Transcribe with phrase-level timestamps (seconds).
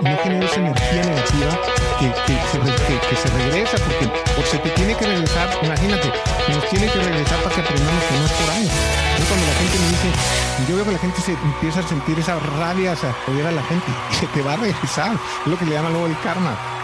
[0.00, 1.50] no genero esa energía negativa
[1.98, 6.12] que, que, se, regresa, porque se te tiene que regresar, imagínate,
[6.48, 8.72] nos tiene que regresar para que aprendamos que no es por años.
[9.28, 10.08] cuando la gente me dice,
[10.68, 13.62] yo veo que la gente se empieza a sentir esa rabia, a odiar a la
[13.64, 13.86] gente,
[14.18, 16.77] se te va a regresar, es lo que le llaman luego el karma.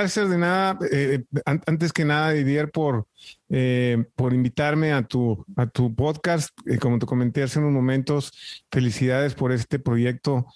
[0.00, 0.78] Gracias de nada.
[0.90, 3.06] Eh, antes que nada, Didier, por,
[3.50, 6.56] eh, por invitarme a tu, a tu podcast.
[6.66, 10.46] Eh, como te comenté hace unos momentos, felicidades por este proyecto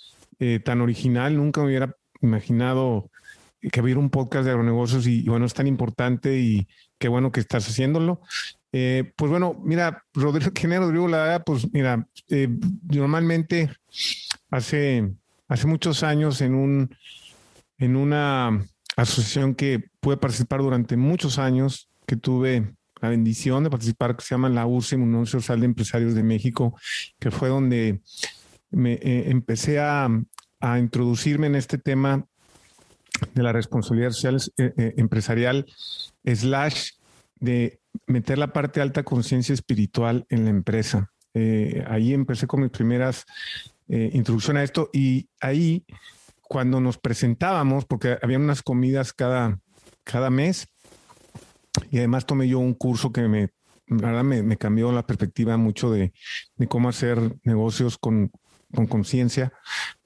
[0.64, 1.36] tan original.
[1.36, 3.10] Nunca me hubiera imaginado
[3.72, 7.40] que hubiera un podcast de agronegocios y, bueno, es tan importante y qué bueno que
[7.40, 8.20] estás haciéndolo.
[8.70, 11.08] pues bueno, mira, Rodrigo, ¿quién es Rodrigo?
[11.08, 12.06] La verdad, pues mira,
[12.82, 13.70] normalmente
[14.50, 15.14] hace,
[15.48, 16.94] hace muchos años en un,
[17.78, 18.66] en una
[18.96, 24.34] asociación que pude participar durante muchos años, que tuve la bendición de participar, que se
[24.34, 26.78] llama la URSEM, Unión Social de Empresarios de México,
[27.18, 28.00] que fue donde
[28.70, 30.08] me eh, empecé a,
[30.60, 32.26] a, introducirme en este tema
[33.34, 35.66] de la responsabilidad social eh, eh, empresarial,
[36.24, 36.92] slash
[37.38, 41.10] de meter la parte de alta conciencia espiritual en la empresa.
[41.34, 43.26] ahí empecé con mis primeras
[43.88, 45.84] introducciones a esto y ahí
[46.54, 49.58] cuando nos presentábamos, porque había unas comidas cada,
[50.04, 50.68] cada mes,
[51.90, 53.50] y además tomé yo un curso que me,
[53.88, 56.12] me, cambió la perspectiva mucho de,
[56.68, 58.30] cómo hacer negocios con
[58.88, 59.52] conciencia,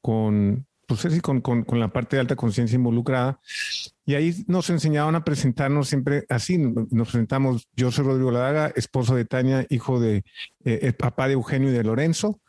[0.00, 3.40] con, pues con, con, con, la parte de alta conciencia involucrada.
[4.06, 6.56] Y ahí nos enseñaban a presentarnos siempre así.
[6.56, 10.24] Nos presentamos, yo soy Rodrigo Ladaga, esposo de Tania, hijo de
[10.64, 12.40] eh, el papá de Eugenio y de Lorenzo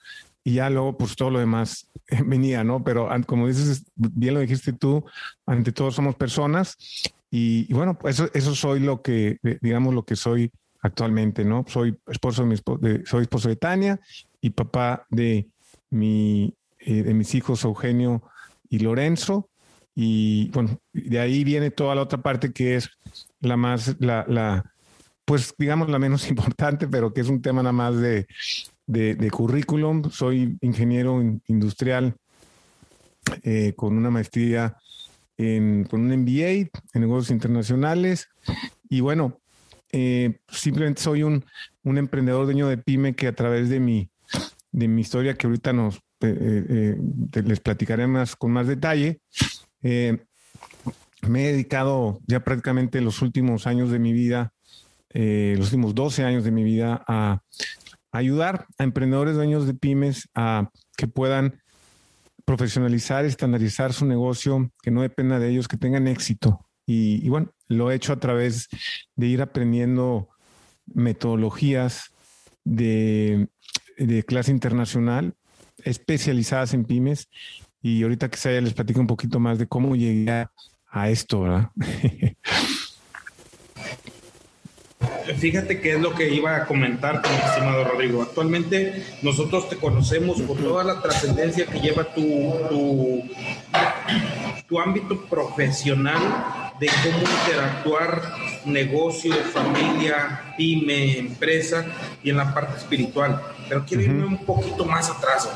[0.44, 1.88] y ya luego pues todo lo demás
[2.26, 2.84] venía, ¿no?
[2.84, 5.04] Pero como dices, bien lo dijiste tú,
[5.46, 6.78] ante todo somos personas
[7.32, 10.52] y, bueno, pues eso, eso soy lo que, digamos, lo que soy
[10.82, 11.64] actualmente, ¿no?
[11.68, 14.00] Soy esposo de, mi de soy esposo de Tania
[14.42, 15.48] y papá de
[15.90, 18.24] mi, eh, de mis hijos Eugenio
[18.70, 19.50] y Lorenzo.
[19.94, 22.90] Y bueno, de ahí viene toda la otra parte que es
[23.42, 24.74] la más, la, la,
[25.26, 28.28] pues digamos la menos importante, pero que es un tema nada más de,
[28.90, 30.10] de, currículum.
[30.10, 32.16] Soy ingeniero industrial
[33.44, 34.78] eh, con una maestría
[35.38, 36.50] en, con un MBA
[36.94, 38.30] en negocios internacionales.
[38.90, 39.40] Y bueno,
[39.92, 41.46] eh, simplemente soy un,
[41.84, 44.10] un, emprendedor dueño de pyme que a través de mi,
[44.72, 46.98] de mi historia, que ahorita nos eh,
[47.32, 49.22] les platicaré más con más detalle,
[49.82, 54.52] me he dedicado ya prácticamente los últimos años de mi vida,
[55.14, 57.42] los últimos 12 años de mi vida a
[58.12, 61.62] ayudar a emprendedores dueños de pymes a que puedan
[62.46, 66.66] profesionalizar, estandarizar su negocio, que no dependa de ellos, que tengan éxito.
[66.86, 68.68] Y, bueno, lo he hecho a través
[69.16, 70.30] de ir aprendiendo
[70.88, 72.12] metodologías
[72.64, 73.48] de,
[74.26, 75.36] clase internacional
[75.84, 77.30] especializadas en pymes.
[77.84, 80.48] Y ahorita que se les platico un poquito más de cómo llegué
[80.90, 81.70] a esto, ¿verdad?
[85.38, 88.22] Fíjate que es lo que iba a comentar, mi estimado Rodrigo.
[88.22, 92.22] Actualmente nosotros te conocemos por toda la trascendencia que lleva tu,
[92.70, 93.24] tu,
[94.68, 96.22] tu ámbito profesional
[96.80, 98.22] de cómo interactuar
[98.66, 101.86] negocio, familia, pyme, empresa
[102.24, 103.42] y en la parte espiritual.
[103.70, 105.48] Pero quiero irme un poquito más atrás.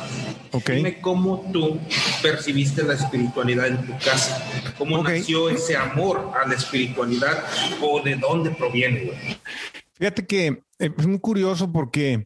[0.67, 1.79] Dime cómo tú
[2.21, 4.41] percibiste la espiritualidad en tu casa.
[4.77, 7.43] ¿Cómo nació ese amor a la espiritualidad
[7.81, 9.11] o de dónde proviene,
[9.95, 10.47] Fíjate que
[10.79, 12.25] eh, es muy curioso porque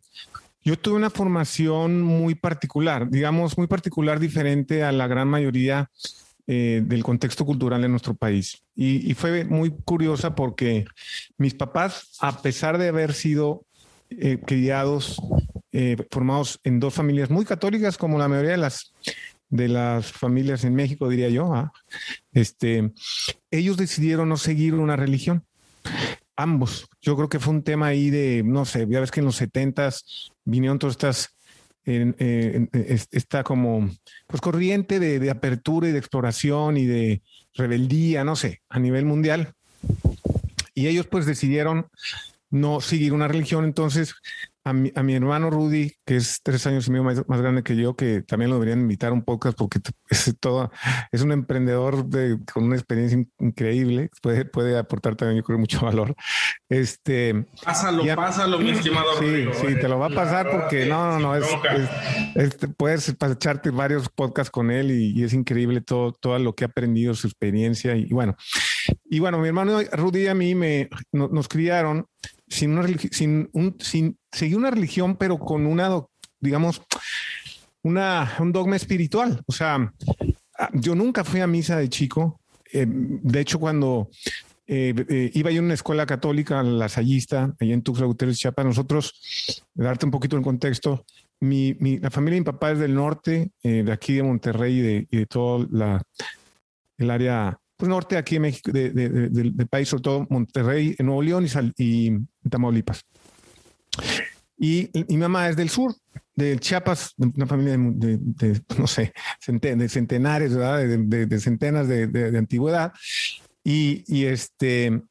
[0.64, 5.90] yo tuve una formación muy particular, digamos, muy particular, diferente a la gran mayoría
[6.48, 8.64] eh, del contexto cultural de nuestro país.
[8.74, 10.86] Y, fue muy curiosa porque
[11.38, 13.66] mis papás, a pesar de haber sido
[14.10, 15.22] eh, criados,
[15.72, 18.94] eh, formados en dos familias muy católicas, como la mayoría de las,
[19.50, 21.72] de las familias en México, diría yo, ¿ah?
[22.34, 22.92] este,
[23.52, 25.44] ellos decidieron no seguir una religión.
[26.36, 26.88] Ambos.
[27.02, 29.38] Yo creo que fue un tema ahí de, no sé, ya ves que en los
[29.38, 31.38] setentas vinieron todas estas
[31.88, 32.70] en,
[33.12, 33.90] esta como
[34.28, 37.22] pues corriente de, apertura y de exploración y de
[37.54, 39.54] rebeldía, no sé, a nivel mundial.
[40.74, 41.88] Y ellos pues decidieron
[42.50, 44.16] no seguir una religión, entonces
[44.64, 47.64] a mi, a mi hermano Rudy, que es tres años y medio más, más, grande
[47.64, 49.80] que yo, que también lo deberían invitar a un podcast porque
[50.10, 50.72] es, todo,
[51.14, 55.80] es un emprendedor de, con una experiencia increíble, puede, puede aportar también, yo creo, mucho
[55.86, 56.14] valor.
[56.68, 59.76] Este, pásalo, ya, pásalo, mi estimado Sí, Rodrigo, sí, eh.
[59.76, 61.46] te lo va a pasar porque no, no, no, es,
[62.36, 66.56] es- es- puedes echarte varios podcasts con él y, y es increíble todo, todo lo
[66.56, 68.36] que ha aprendido, su experiencia y, y bueno.
[69.10, 72.06] Y bueno, mi hermano Rudy y a mí me, no- nos criaron
[72.48, 76.02] sin una sin un, sin seguir una religión, pero con una,
[76.40, 76.82] digamos,
[77.84, 79.42] una, un dogma espiritual.
[79.46, 79.94] O sea,
[80.58, 82.40] ah, yo nunca fui a misa de chico.
[82.72, 84.10] Eh, de hecho, cuando
[84.66, 88.66] eh, eh, iba yo a una escuela católica, la Sayista, allá en Tuxtla Gutiérrez, Chiapas,
[88.66, 91.06] nosotros, darte un poquito el contexto,
[91.40, 94.80] mi, mi- la familia de mi papá es del norte, eh, de aquí de Monterrey
[94.80, 96.02] y de, y de todo la,
[96.98, 100.96] el área pues, norte aquí de México, de- de- de- del, país, sobre todo Monterrey,
[101.00, 102.12] Nuevo León y, Sal- y
[102.50, 103.06] Tamaulipas.
[104.58, 105.94] Y, y mi mamá es del sur,
[106.36, 109.14] de Chiapas, de una familia de, de- de, no sé,
[109.46, 110.80] centen- de centenares, ¿verdad?
[110.88, 112.92] De, centenas de antigüedad.
[113.64, 115.02] Y, y este,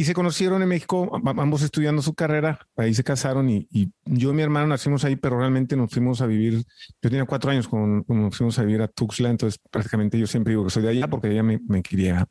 [0.00, 4.30] y se conocieron en México, ambos estudiando su carrera, ahí se casaron y, y yo
[4.30, 6.64] y mi hermano nacimos ahí, pero realmente nos fuimos a vivir,
[7.02, 10.52] yo tenía cuatro años cuando nos fuimos a vivir a Tuxtla, entonces prácticamente yo siempre
[10.52, 12.26] digo que soy de allá porque ella me, me quería.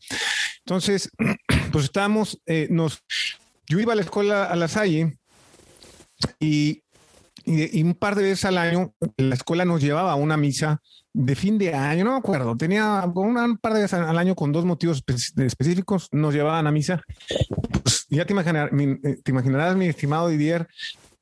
[0.66, 1.12] Entonces,
[1.71, 3.04] pues estábamos, eh, nos,
[3.68, 5.19] yo iba a la escuela a la Salle
[6.39, 6.81] y,
[7.45, 10.81] y, un par de veces al año la escuela nos llevaba a una misa
[11.13, 14.36] de fin de año, no me acuerdo, tenía una- un par de veces al año
[14.36, 17.01] con dos motivos espe- específicos, nos llevaban a misa.
[17.83, 20.68] Pues, ya te, imaginar, eh, te imaginarás, mi estimado Didier,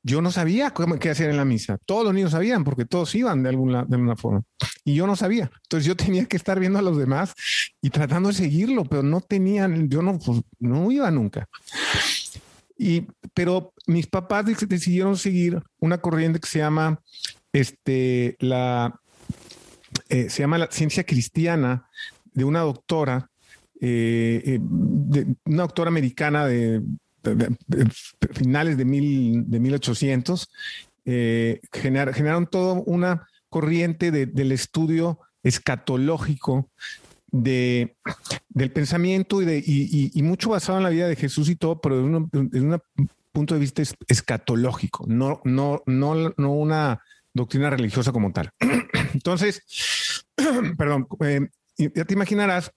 [0.02, 1.78] yo no sabía qué hacer en la misa.
[1.84, 4.42] Todos los niños sabían porque todos iban de alguna, de alguna forma.
[4.84, 5.50] Y yo no sabía.
[5.64, 7.34] Entonces yo tenía que estar viendo a los demás
[7.82, 11.46] y tratando de seguirlo, pero no tenían, yo no, pues, no iba nunca.
[12.78, 17.00] Y, pero mis papás dec- decidieron seguir una corriente que se llama
[17.52, 19.00] este, la,
[20.08, 21.88] eh, se llama la ciencia cristiana
[22.32, 23.30] de una doctora,
[23.80, 26.82] eh, eh, de, una doctora americana de,
[28.32, 30.48] finales de, mil, de 1800,
[31.04, 36.70] eh, gener- generaron toda una corriente de- del estudio escatológico
[37.30, 37.96] de,
[38.48, 41.96] del pensamiento y, de, y, mucho basado en la vida de Jesús y todo, pero
[41.96, 42.82] desde un,
[43.32, 47.00] punto de vista es- escatológico, no, no, no, no una
[47.32, 48.50] doctrina religiosa como tal.
[49.14, 49.62] Entonces,
[50.78, 52.72] perdón, eh, ya te imaginarás,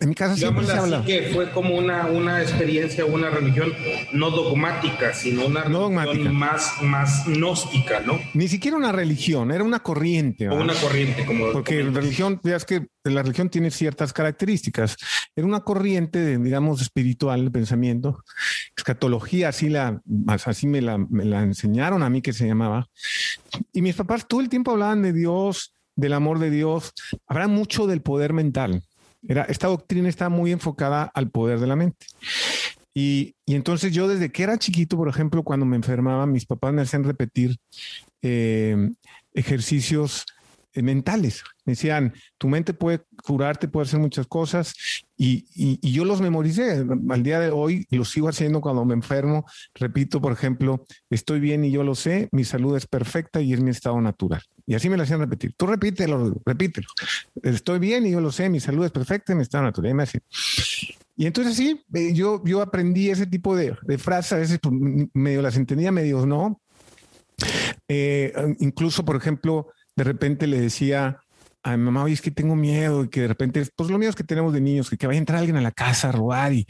[0.00, 1.04] en mi casa siempre se habla.
[1.04, 3.72] que fue como una, una experiencia, una religión
[4.12, 6.32] no dogmática, sino una No religión dogmática.
[6.32, 8.20] más, más gnóstica, ¿no?
[8.34, 10.46] Ni siquiera una religión, era una corriente.
[10.46, 10.64] O ¿verdad?
[10.64, 14.96] una corriente, como Porque la religión, ya es que la religión tiene ciertas características.
[15.34, 18.22] Era una corriente, de, digamos, espiritual, de pensamiento,
[18.76, 20.00] escatología, así, la,
[20.44, 22.88] así me, la, me la enseñaron a mí que se llamaba.
[23.72, 26.92] Y mis papás todo el tiempo hablaban de Dios, del amor de Dios.
[27.26, 28.82] Habrá mucho del poder mental.
[29.28, 32.06] Era, esta doctrina está muy enfocada al poder de la mente.
[32.94, 36.72] Y, y entonces yo desde que era chiquito, por ejemplo, cuando me enfermaba, mis papás
[36.72, 37.56] me hacían repetir
[38.22, 38.90] eh,
[39.34, 40.24] ejercicios
[40.74, 41.42] mentales.
[41.64, 44.72] Me decían, tu mente puede curarte, puede hacer muchas cosas
[45.16, 46.84] y, y- y yo los memoricé.
[47.10, 49.44] Al día de hoy los sigo haciendo cuando me enfermo.
[49.74, 53.60] Repito, por ejemplo, estoy bien y yo lo sé, mi salud es perfecta y es
[53.60, 54.42] mi estado natural.
[54.66, 55.54] Y así me lo hacían repetir.
[55.56, 56.86] Tú repítelo, repítelo.
[57.42, 59.90] Estoy bien y yo lo sé, mi salud es perfecta y mi estado natural.
[59.90, 60.22] Y me hacían-
[61.16, 64.72] y entonces sí, eh, yo, yo aprendí ese tipo de, de frases, a veces pues,
[65.14, 66.60] medio las entendía, medio no.
[67.88, 69.68] Eh, incluso, por ejemplo,
[69.98, 71.20] de repente le decía
[71.64, 74.14] a mi mamá, oye, es que tengo miedo y que de repente, pues los miedos
[74.14, 76.52] que tenemos de niños, que, que vaya a entrar alguien a la casa a robar
[76.52, 76.66] y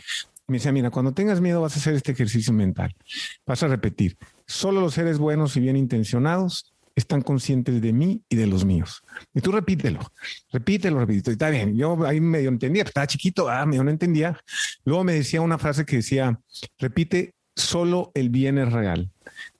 [0.46, 2.96] me decía, mira, cuando tengas miedo vas a hacer este ejercicio mental,
[3.46, 4.16] vas a repetir,
[4.46, 9.02] solo los seres buenos y bien intencionados están conscientes de mí y de los míos.
[9.34, 10.00] Y tú repítelo,
[10.50, 11.32] repítelo, repítelo.
[11.32, 14.40] Y está bien, yo ahí medio entendía, estaba chiquito, ah, medio no entendía.
[14.84, 16.40] Luego me decía una frase que decía,
[16.78, 19.10] repite, solo el bien es real.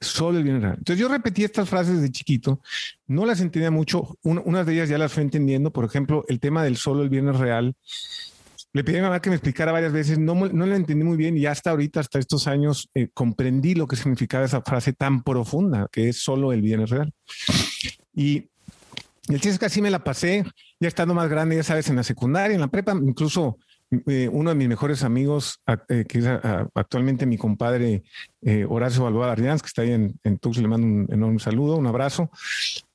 [0.00, 0.75] Solo el bien es real.
[0.78, 2.61] Entonces yo repetí estas frases de chiquito,
[3.07, 6.40] no las entendía mucho, Un- unas de ellas ya las fui entendiendo, por ejemplo, el
[6.40, 7.75] tema del solo el bien es real.
[8.73, 11.17] Le pedí a mi mamá que me explicara varias veces, no, no la entendí muy
[11.17, 15.23] bien y hasta ahorita, hasta estos años, eh, comprendí lo que significaba esa frase tan
[15.23, 17.12] profunda, que es solo el bien es real.
[18.14, 18.49] Y
[19.28, 20.45] el chiste es que así me la pasé,
[20.81, 23.59] ya estando más grande, ya sabes, en la secundaria, en la prepa, incluso
[24.07, 28.02] eh, uno de mis mejores amigos, a- eh, que es a- a- actualmente mi compadre
[28.42, 31.76] eh, Horacio Balboa Arrians, que está ahí en, en Tuxtla, le mando un enorme saludo,
[31.76, 32.30] un abrazo.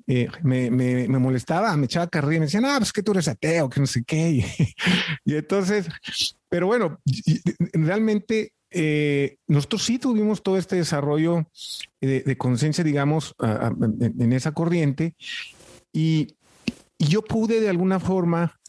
[0.06, 3.28] eh, me, me, me molestaba, me echaba carrilla, me decían, ah, pues que tú eres
[3.30, 4.32] ateo, que no sé qué.
[4.32, 4.46] Y,
[5.26, 5.88] y entonces,
[6.50, 7.42] pero bueno, y- y
[7.74, 11.48] realmente eh, nosotros sí tuvimos todo este desarrollo
[12.02, 15.16] de, conciencia, digamos, en, esa corriente
[15.94, 16.36] y,
[17.00, 18.60] yo pude de alguna forma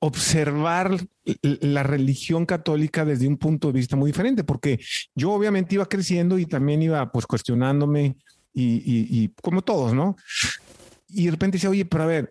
[0.00, 0.98] observar
[1.42, 4.80] la religión católica desde un punto de vista muy diferente, porque
[5.14, 8.16] yo obviamente iba creciendo y también iba pues cuestionándome
[8.52, 10.16] y, y como todos, ¿no?
[11.08, 12.30] Y de repente decía, oye, pero a ver,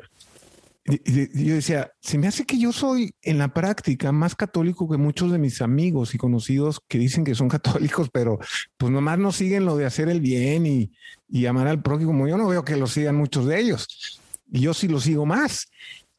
[0.86, 5.32] yo decía, se me hace que yo soy en la práctica más católico que muchos
[5.32, 8.40] de mis amigos y conocidos que dicen que son católicos, pero
[8.78, 10.92] pues nomás no siguen lo de hacer el bien y,
[11.28, 12.28] y amar al prójimo.
[12.28, 14.20] Yo no veo que lo sigan muchos de ellos
[14.52, 15.70] y yo sí lo sigo más.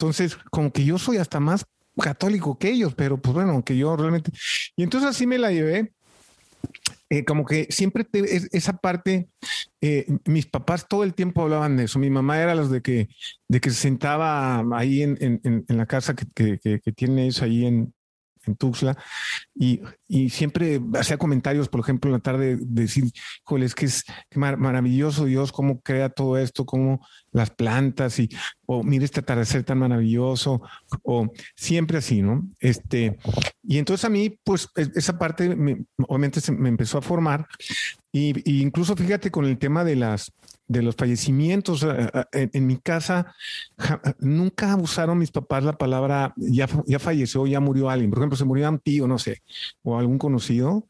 [0.00, 1.66] Entonces, como que yo soy hasta más
[2.00, 4.33] católico que ellos, pero pues bueno, aunque yo realmente...
[4.75, 5.92] Y entonces así me la llevé
[7.11, 9.28] eh, como que siempre esa parte,
[9.83, 11.99] eh, mis papás todo el tiempo hablaban de eso.
[11.99, 13.09] Mi mamá era los de que,
[13.49, 17.66] de que se sentaba ahí en, en, la casa que, que, que, tiene eso ahí
[17.66, 17.92] en,
[18.47, 18.97] en Tuxtla
[19.54, 23.04] y, y, siempre hacía comentarios, por ejemplo, en la tarde, de decir,
[23.44, 24.04] joder, es que es
[24.35, 28.30] maravilloso Dios, cómo crea todo esto, cómo las plantas y,
[28.66, 30.62] o mire este atardecer tan maravilloso,
[31.02, 32.49] o siempre así, ¿no?
[32.59, 33.18] Este,
[33.62, 35.54] y entonces a mí, pues, esa parte
[36.09, 37.47] obviamente se me empezó a formar
[38.12, 40.32] y, incluso fíjate con el tema de las
[40.70, 43.34] de los fallecimientos eh, eh, en, mi casa
[44.20, 48.10] nunca usaron mis papás la palabra ya, ya falleció, ya murió alguien.
[48.10, 49.42] Por ejemplo, se murió un tío, no sé,
[49.82, 50.86] o algún conocido,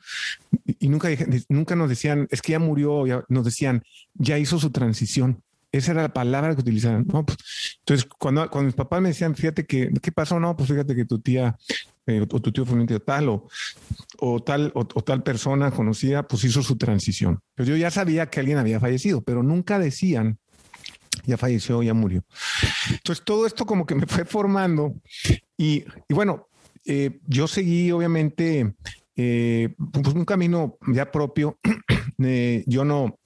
[0.66, 1.08] y, nunca,
[1.48, 3.82] nunca nos decían, es que ya murió, ya, nos decían,
[4.14, 5.42] ya hizo su transición.
[5.72, 7.06] Esa era la palabra que utilizaban.
[7.06, 7.38] Pues,
[7.78, 10.38] entonces, cuando, cuando mis papás me decían, fíjate que, ¿qué pasó?
[10.38, 11.56] No, pues fíjate que tu tía
[12.06, 13.48] eh, o tu tío tío tal o,
[14.18, 17.40] o tal o, tal persona conocida, pues hizo su transición.
[17.54, 20.38] Pues yo ya sabía que alguien había fallecido, pero nunca decían
[21.26, 22.24] ya falleció, ya murió.
[22.90, 24.94] Entonces todo esto como que me fue formando
[25.56, 26.48] y, y bueno,
[26.86, 28.74] eh, yo seguí obviamente
[29.16, 31.58] eh, pues un camino ya propio.
[32.66, 33.19] yo no,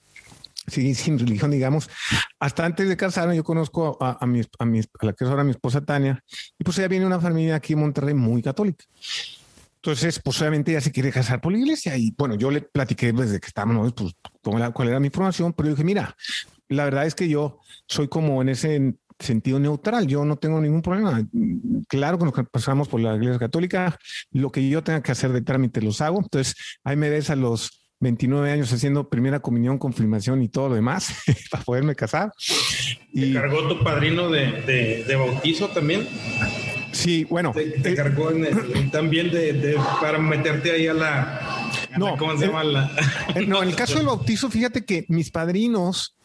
[0.66, 1.88] sin religión, digamos.
[2.38, 5.30] Hasta antes de casarme, yo conozco a, a, mi, a, mi, a la que es
[5.30, 6.23] ahora mi esposa Tania,
[6.59, 8.85] y pues ella viene de una familia aquí en Monterrey muy católica.
[9.76, 13.12] Entonces, pues obviamente ella se quiere casar por la iglesia y bueno, yo le platiqué
[13.12, 14.14] desde que estábamos, pues
[14.73, 16.16] cuál era mi formación, pero yo dije, mira,
[16.68, 20.80] la verdad es que yo soy como en ese sentido neutral, yo no tengo ningún
[20.80, 21.23] problema.
[21.87, 23.99] Claro que nos pasamos por la iglesia católica,
[24.30, 26.18] lo que yo tenga que hacer de trámite los hago.
[26.18, 30.75] Entonces, ahí me ves a los 29 años haciendo primera comunión, confirmación y todo lo
[30.76, 31.12] demás
[31.50, 32.32] para poderme casar.
[33.12, 36.06] ¿Te cargó tu padrino de, de, bautizo también?
[36.92, 37.52] Sí, bueno.
[37.52, 38.30] ¿Te, eh, cargó
[38.92, 41.70] también de, para meterte ahí a la...
[41.99, 42.90] no, ¿cómo se llama?
[43.34, 46.16] Eh, no, en el caso del bautizo, fíjate que mis padrinos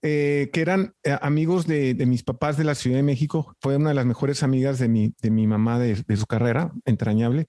[0.00, 3.56] eh, que eran eh, amigos de, mis papás de la Ciudad de México.
[3.60, 7.48] Fue una de las mejores amigas de mi, de mi mamá de, su carrera, entrañable.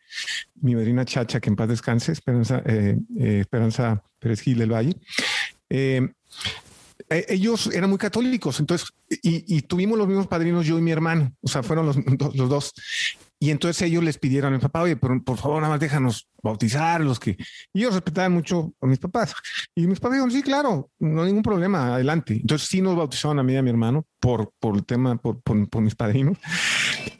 [0.55, 4.95] Mi madrina Chacha, que en paz descanse, Esperanza, eh, Esperanza Pérez Gil del Valle.
[7.09, 11.47] ellos eran muy católicos, entonces, y, tuvimos los mismos padrinos, yo y mi hermano, o
[11.47, 11.97] sea, fueron los,
[12.35, 12.73] los dos.
[13.41, 16.29] Y entonces ellos les pidieron a mi papá, oye, por, por favor, nada más déjanos
[16.43, 17.37] bautizar los que...
[17.73, 19.33] Y ellos respetaban mucho a mis papás.
[19.73, 22.33] Y mis papás dijeron, sí, claro, no hay ningún problema, adelante.
[22.33, 25.41] Entonces sí nos bautizaron a mí y a mi hermano por, por el tema, por,
[25.41, 26.37] por, mis padrinos.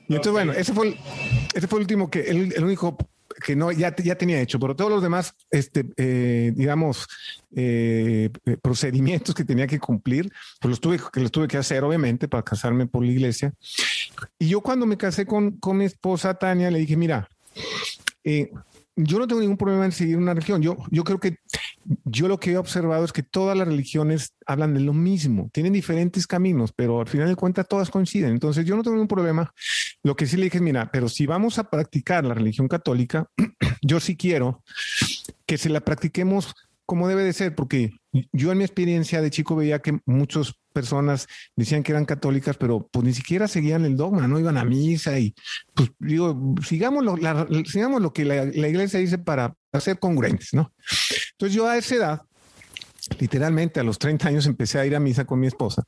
[0.10, 0.98] Y entonces, bueno, ese fue el,
[1.54, 2.98] ese fue el último que, el, el único
[3.40, 7.08] que no ya, ya tenía hecho, pero todos los demás, este, eh, digamos,
[7.56, 8.30] eh,
[8.62, 12.44] procedimientos que tenía que cumplir, pues los tuve, que los tuve que hacer, obviamente, para
[12.44, 13.54] casarme por la iglesia.
[14.38, 17.30] Y yo cuando me casé con, con mi esposa Tania, le dije, mira,
[18.24, 18.52] eh,
[18.96, 20.62] yo no tengo ningún problema en seguir una religión.
[20.62, 21.38] Yo, yo creo que
[22.06, 25.74] yo lo que he observado es que todas las religiones hablan de lo mismo, tienen
[25.74, 28.32] diferentes caminos, pero al final de cuentas todas coinciden.
[28.32, 29.54] Entonces yo no tengo ningún problema.
[30.04, 33.30] Lo que sí le dije, mira, pero si vamos a practicar la religión católica,
[33.82, 34.64] yo sí quiero
[35.46, 36.54] que se la practiquemos
[36.90, 37.92] como debe de ser, porque
[38.34, 42.90] yo en mi experiencia de chico veía que muchas personas decían que eran católicas, pero
[42.92, 45.36] pues ni siquiera seguían el dogma, no iban a misa y
[45.76, 47.16] pues digo, sigamos lo,
[47.66, 50.74] sigamos lo que la, iglesia dice para ser congruentes, ¿no?
[51.34, 52.22] Entonces yo a esa edad,
[53.20, 55.84] literalmente a los 30 años empecé a ir a misa con mi esposa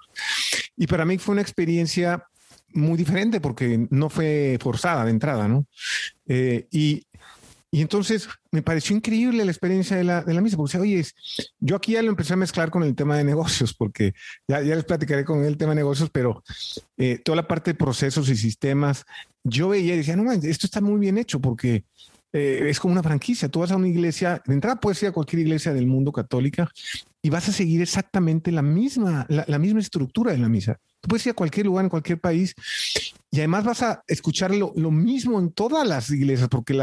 [0.77, 2.27] y para mí fue una experiencia
[2.73, 5.65] muy diferente porque no fue forzada de entrada, ¿no?
[6.27, 7.07] Eh, y
[7.71, 11.05] y entonces me pareció increíble la experiencia de la, de la misa, porque oye,
[11.59, 14.13] yo aquí ya lo empecé a mezclar con el tema de negocios, porque
[14.47, 16.43] ya, ya les platicaré con el tema de negocios, pero
[16.97, 19.05] eh, toda la parte de procesos y sistemas,
[19.43, 21.85] yo veía y decía, no, esto está muy bien hecho, porque
[22.33, 23.49] eh, es como una franquicia.
[23.49, 26.69] Tú vas a una iglesia, de entrada puedes ir a cualquier iglesia del mundo católica
[27.21, 30.79] y vas a seguir exactamente la misma, la, misma estructura de la misa.
[31.01, 32.55] Tú puedes ir a cualquier lugar, en cualquier país,
[33.31, 36.79] y además vas a escuchar lo, mismo en todas las iglesias, porque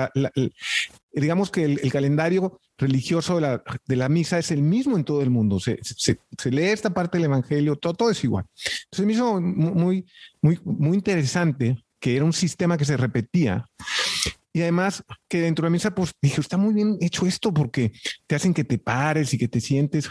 [1.13, 5.23] digamos que el, calendario religioso de la, de la misa es el mismo en todo
[5.23, 5.61] el mundo.
[5.61, 8.47] Se, se, lee esta parte del Evangelio, todo, todo es igual.
[8.85, 10.07] Entonces me hizo muy,
[10.41, 13.67] muy, muy interesante que era un sistema que se repetía.
[14.53, 17.93] Y además que dentro de la misa, pues dije, está muy bien hecho esto porque
[18.27, 20.09] te hacen que te pares y que te sientes,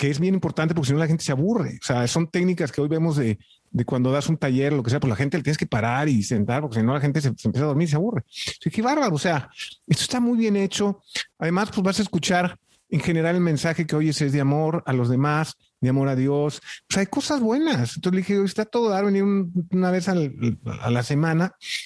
[0.00, 1.78] que es bien importante porque si no la gente se aburre.
[1.78, 3.38] O sea, son técnicas que hoy vemos de,
[3.70, 6.08] de cuando das un taller, lo que sea, pues la gente le tienes que parar
[6.08, 8.24] y sentar porque si no la gente se, empieza a dormir y se aburre.
[8.26, 9.14] Sí, qué bárbaro.
[9.14, 9.50] O sea,
[9.86, 11.02] esto está muy bien hecho.
[11.38, 14.94] Además, pues vas a escuchar en general el mensaje que oyes es de amor a
[14.94, 16.58] los demás, de amor a Dios.
[16.58, 17.96] O sea, hay cosas buenas.
[17.96, 21.44] Entonces le dije, está todo dar, venir una vez a la semana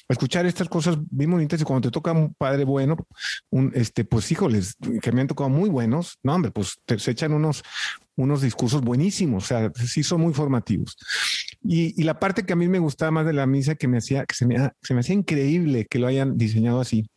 [0.09, 2.97] a escuchar estas cosas bien bonitas y cuando te toca un padre bueno,
[3.51, 7.13] un, este, pues híjoles, que me han tocado muy buenos, no hombre, pues te, se
[7.13, 7.63] echan unos,
[8.17, 10.97] unos discursos buenísimos, o sea, sí son muy formativos.
[11.63, 13.99] Y, y, la parte que a mí me gustaba más de la misa, que me
[13.99, 17.09] hacía, que se me, se me hacía increíble que lo hayan diseñado así,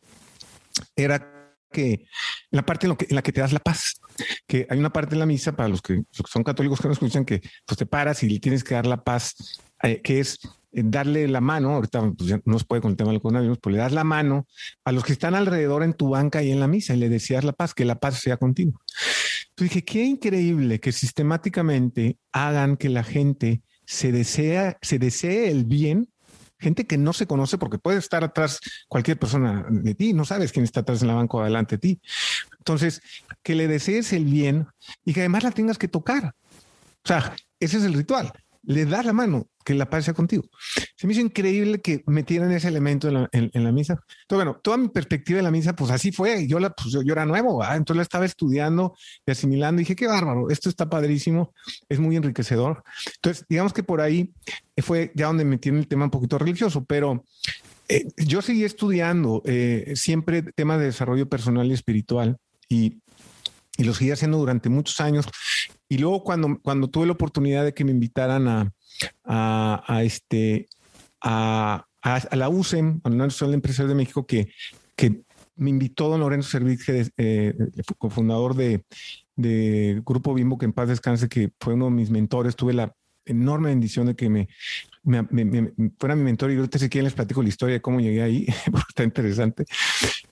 [0.96, 1.38] era
[1.70, 2.06] que
[2.50, 4.00] la parte en, lo que, en, la que te das la paz,
[4.46, 7.24] que hay una parte de la misa para los que, son católicos que no escuchan
[7.24, 9.34] que pues te paras y le tienes que dar la paz,
[9.82, 10.38] eh, que es
[10.72, 13.58] eh, darle la mano, ahorita pues, ya no se puede con el tema del coronavirus,
[13.58, 14.46] pues le das la mano
[14.84, 17.44] a los que están alrededor en tu banca y en la misa y le decías
[17.44, 18.80] la paz, que la paz sea contigo.
[19.58, 26.08] Dije, qué increíble que sistemáticamente hagan que la gente se desea, se desee el bien
[26.58, 30.52] gente que no se conoce porque puede estar atrás cualquier persona de ti, no sabes
[30.52, 32.00] quién está atrás en la banco adelante de ti.
[32.58, 33.00] Entonces,
[33.42, 34.66] que le desees el bien
[35.04, 36.34] y que además la tengas que tocar.
[37.04, 38.32] O sea, ese es el ritual.
[38.68, 40.44] Le das la mano, que la paz contigo.
[40.94, 43.94] Se me hizo increíble que metieran ese elemento en la, misa.
[43.94, 46.46] Entonces, bueno, toda mi perspectiva de la misa, pues así fue.
[46.46, 48.94] Yo, la, pues, yo, era nuevo, entonces la estaba estudiando
[49.24, 49.80] y asimilando.
[49.80, 51.54] Y dije, qué bárbaro, esto está padrísimo,
[51.88, 52.84] es muy enriquecedor.
[53.14, 54.34] Entonces, digamos que por ahí
[54.82, 57.24] fue ya donde metí en el tema un poquito religioso, pero
[57.88, 62.36] eh, yo seguí estudiando eh, siempre temas de desarrollo personal y espiritual
[62.68, 62.98] y,
[63.78, 65.26] y lo seguí haciendo durante muchos años.
[65.88, 68.72] Y luego cuando, cuando tuve la oportunidad de que me invitaran a,
[69.24, 70.68] a, este,
[71.22, 74.52] a, a, la USEM, a la Unión de Empresarios de México, que,
[74.94, 75.22] que
[75.56, 77.54] me invitó don Lorenzo Servige, eh,
[77.98, 78.84] cofundador de,
[79.36, 82.54] de Grupo Bimbo, que en paz descanse, que fue uno de mis mentores.
[82.54, 84.48] Tuve la enorme bendición de que me,
[85.04, 88.22] me, fuera mi mentor y ahorita si quieren les platico la historia de cómo llegué
[88.22, 89.64] ahí, porque está interesante.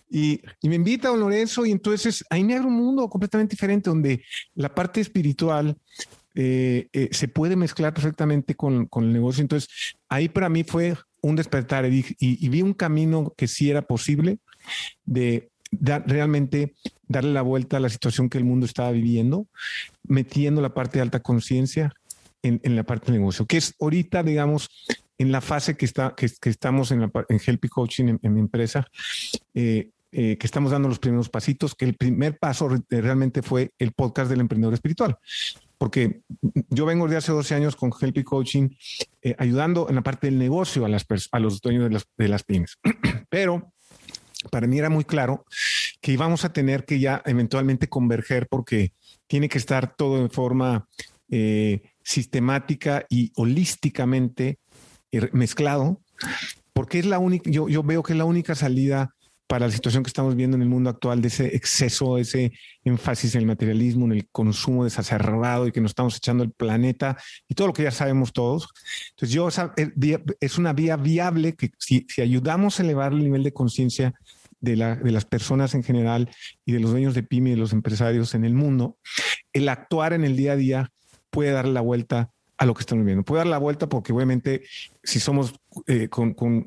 [0.08, 3.52] Y, y, me invita a don Lorenzo y entonces ahí me abre un mundo completamente
[3.52, 4.22] diferente donde
[4.54, 5.76] la parte espiritual
[6.38, 9.40] eh, eh, se puede mezclar perfectamente con, con, el negocio.
[9.40, 9.70] Entonces,
[10.08, 14.38] ahí para mí fue un despertar y, y, vi un camino que sí era posible
[15.06, 16.74] de dar, realmente
[17.08, 19.48] darle la vuelta a la situación que el mundo estaba viviendo,
[20.04, 21.92] metiendo la parte de alta conciencia
[22.42, 24.68] en, en, la parte del negocio, que es ahorita, digamos,
[25.18, 28.40] en la fase que, está, que, que estamos en, la, en Helpy Coaching en, mi
[28.40, 28.86] empresa.
[29.54, 33.92] Eh, eh, que estamos dando los primeros pasitos, que el primer paso realmente fue el
[33.92, 35.18] podcast del emprendedor espiritual
[35.78, 36.22] porque
[36.70, 38.70] yo vengo de hace 12 años con Helpy Coaching,
[39.20, 42.28] eh, ayudando en la parte del negocio a, las a los dueños de las, de
[42.28, 42.78] las pymes.
[43.28, 43.72] Pero
[44.50, 45.44] para mí era muy claro
[46.00, 48.92] que íbamos a tener que ya eventualmente converger porque
[49.26, 50.88] tiene que estar todo de forma
[51.30, 54.58] eh, sistemática y holísticamente
[55.10, 56.00] eh, mezclado,
[56.72, 59.14] porque es la única, yo, yo veo que es la única salida
[59.46, 62.52] para la situación que estamos viendo en el mundo actual de ese exceso, ese
[62.84, 67.16] énfasis en el materialismo, en el consumo desacerrado y que nos estamos echando el planeta
[67.48, 68.68] y todo lo que ya sabemos todos.
[69.10, 73.52] Entonces, yo eh, es una vía viable que si, ayudamos a elevar el nivel de
[73.52, 74.14] conciencia
[74.60, 76.28] de, las personas en general
[76.64, 78.96] y de los dueños de pyme y de los empresarios en el mundo,
[79.52, 80.92] el actuar en el día a día
[81.30, 83.22] puede dar la vuelta a lo que estamos viendo.
[83.22, 84.62] Puede dar la vuelta porque obviamente
[85.04, 85.54] si somos
[85.86, 86.64] eh, con, con,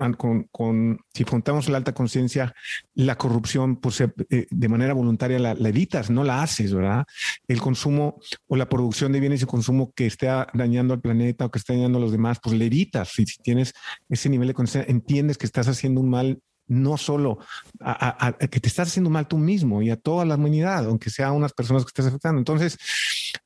[0.52, 2.54] con, si contamos la alta conciencia,
[2.94, 7.06] la corrupción pues eh, de manera voluntaria la, evitas, no la haces, ¿verdad?
[7.48, 11.52] El consumo o la producción de bienes y consumo que esté dañando al planeta o
[11.52, 13.10] que esté dañando a los demás, pues le evitas.
[13.10, 13.74] Si, si tienes
[14.10, 17.40] ese nivel de conciencia, entiendes que estás haciendo un mal no solo
[17.82, 21.32] a, que te estás haciendo mal tú mismo y a toda la humanidad, aunque sea
[21.32, 22.40] unas personas que estés afectando.
[22.40, 22.78] Entonces,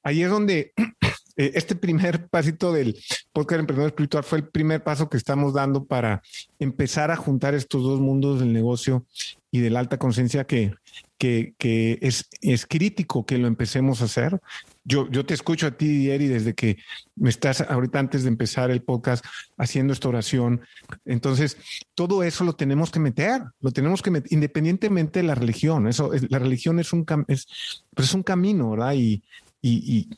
[0.03, 0.73] ahí es donde
[1.35, 2.97] eh, este primer pasito del
[3.31, 6.21] podcast Emprendedor Espiritual fue el primer paso que estamos dando para
[6.59, 9.05] empezar a juntar estos dos mundos del negocio
[9.49, 10.73] y de la alta conciencia que,
[11.17, 14.39] que, que, es, es crítico que lo empecemos a hacer.
[14.83, 16.77] Yo, yo te escucho a ti, Eri, desde que
[17.15, 19.23] me estás ahorita antes de empezar el podcast
[19.57, 20.61] haciendo esta oración.
[21.05, 21.57] Entonces,
[21.95, 25.87] todo eso lo tenemos que meter, lo tenemos que meter, independientemente de la religión.
[25.87, 27.47] Eso, la religión es un, es,
[27.93, 28.93] pues es un camino, ¿verdad?
[28.93, 29.23] Y,
[29.61, 30.09] y, y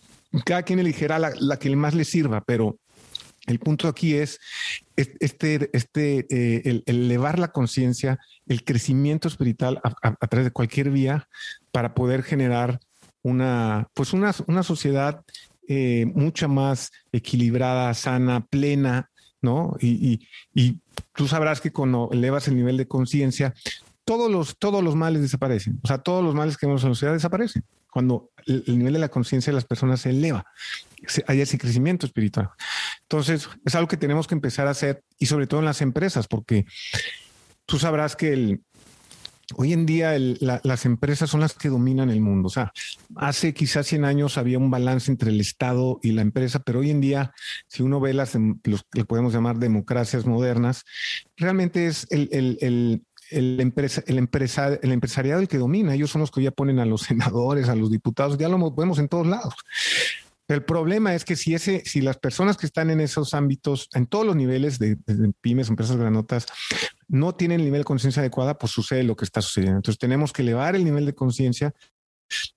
[0.43, 2.77] cada quien eligerá la, que más le sirva, pero
[3.47, 4.39] El punto aquí es
[4.95, 8.17] este, este, eh, el, elevar la conciencia,
[8.47, 11.27] el crecimiento espiritual a, través de cualquier vía
[11.71, 12.79] para poder generar
[13.21, 15.21] una, pues una, una sociedad
[15.67, 19.09] eh, mucho más equilibrada, sana, plena,
[19.41, 19.75] ¿no?
[19.79, 20.21] Y,
[20.53, 20.79] y,
[21.13, 23.53] tú sabrás que cuando elevas el nivel de conciencia,
[24.05, 25.79] todos los, todos los males desaparecen.
[25.83, 27.63] O sea, todos los males que vemos en la sociedad desaparecen.
[27.95, 30.45] Cuando el, nivel de la conciencia de las personas se eleva,
[31.27, 32.49] hay ese crecimiento espiritual.
[33.03, 36.27] Entonces, es algo que tenemos que empezar a hacer y sobre todo en las empresas,
[36.27, 36.65] porque
[37.65, 38.62] tú sabrás que el,
[39.53, 42.47] Hoy en día las empresas son las que dominan el mundo.
[42.47, 42.73] O sea,
[43.15, 46.89] hace quizás 100 años había un balance entre el Estado y la empresa, pero hoy
[46.89, 47.31] en día,
[47.67, 50.84] si uno ve las, los que podemos llamar democracias modernas,
[51.38, 53.03] realmente es el, el, el,
[53.35, 55.93] empresa, el, empresa, el empresariado el que domina.
[55.93, 58.99] Ellos son los que ya ponen a los senadores, a los diputados, ya lo vemos
[58.99, 59.53] en todos lados.
[60.47, 64.05] El problema es que si ese, si las personas que están en esos ámbitos, en
[64.05, 64.97] todos los niveles de,
[65.41, 66.45] pymes, empresas granotas,
[67.07, 69.77] no tienen el nivel de conciencia adecuada, pues sucede lo que está sucediendo.
[69.77, 71.73] Entonces tenemos que elevar el nivel de conciencia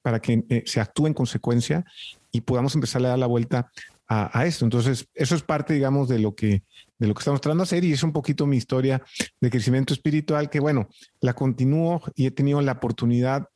[0.02, 1.84] para que eh, se actúe en consecuencia
[2.30, 3.70] y podamos empezar a dar la vuelta
[4.08, 4.64] a, esto.
[4.64, 6.62] Entonces, eso es parte, digamos, de lo que
[6.98, 9.00] de lo que estamos tratando de hacer y es un poquito mi historia
[9.40, 10.88] de crecimiento espiritual que, bueno,
[11.20, 13.48] la continúo y he tenido la oportunidad,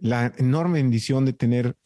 [0.00, 1.76] la enorme bendición de tener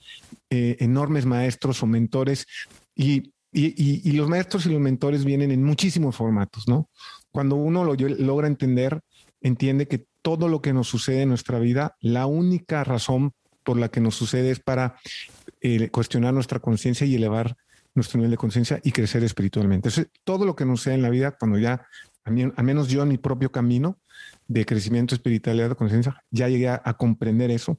[0.50, 2.46] eh, enormes maestros o mentores
[2.94, 6.88] y, y, los maestros y los mentores vienen en muchísimos formatos, ¿no?
[7.32, 9.00] Cuando uno lo logra entender,
[9.40, 13.32] entiende que todo lo que nos sucede en nuestra vida, la única razón
[13.64, 14.96] por la que nos sucede es para
[15.60, 17.56] eh, cuestionar nuestra conciencia y elevar
[17.94, 19.90] nuestro nivel de conciencia y crecer espiritualmente.
[20.24, 21.86] todo lo que nos sea en la vida, cuando ya,
[22.24, 23.98] al menos yo en mi propio camino
[24.46, 27.78] de crecimiento espiritual de conciencia, ya llegué a, comprender eso.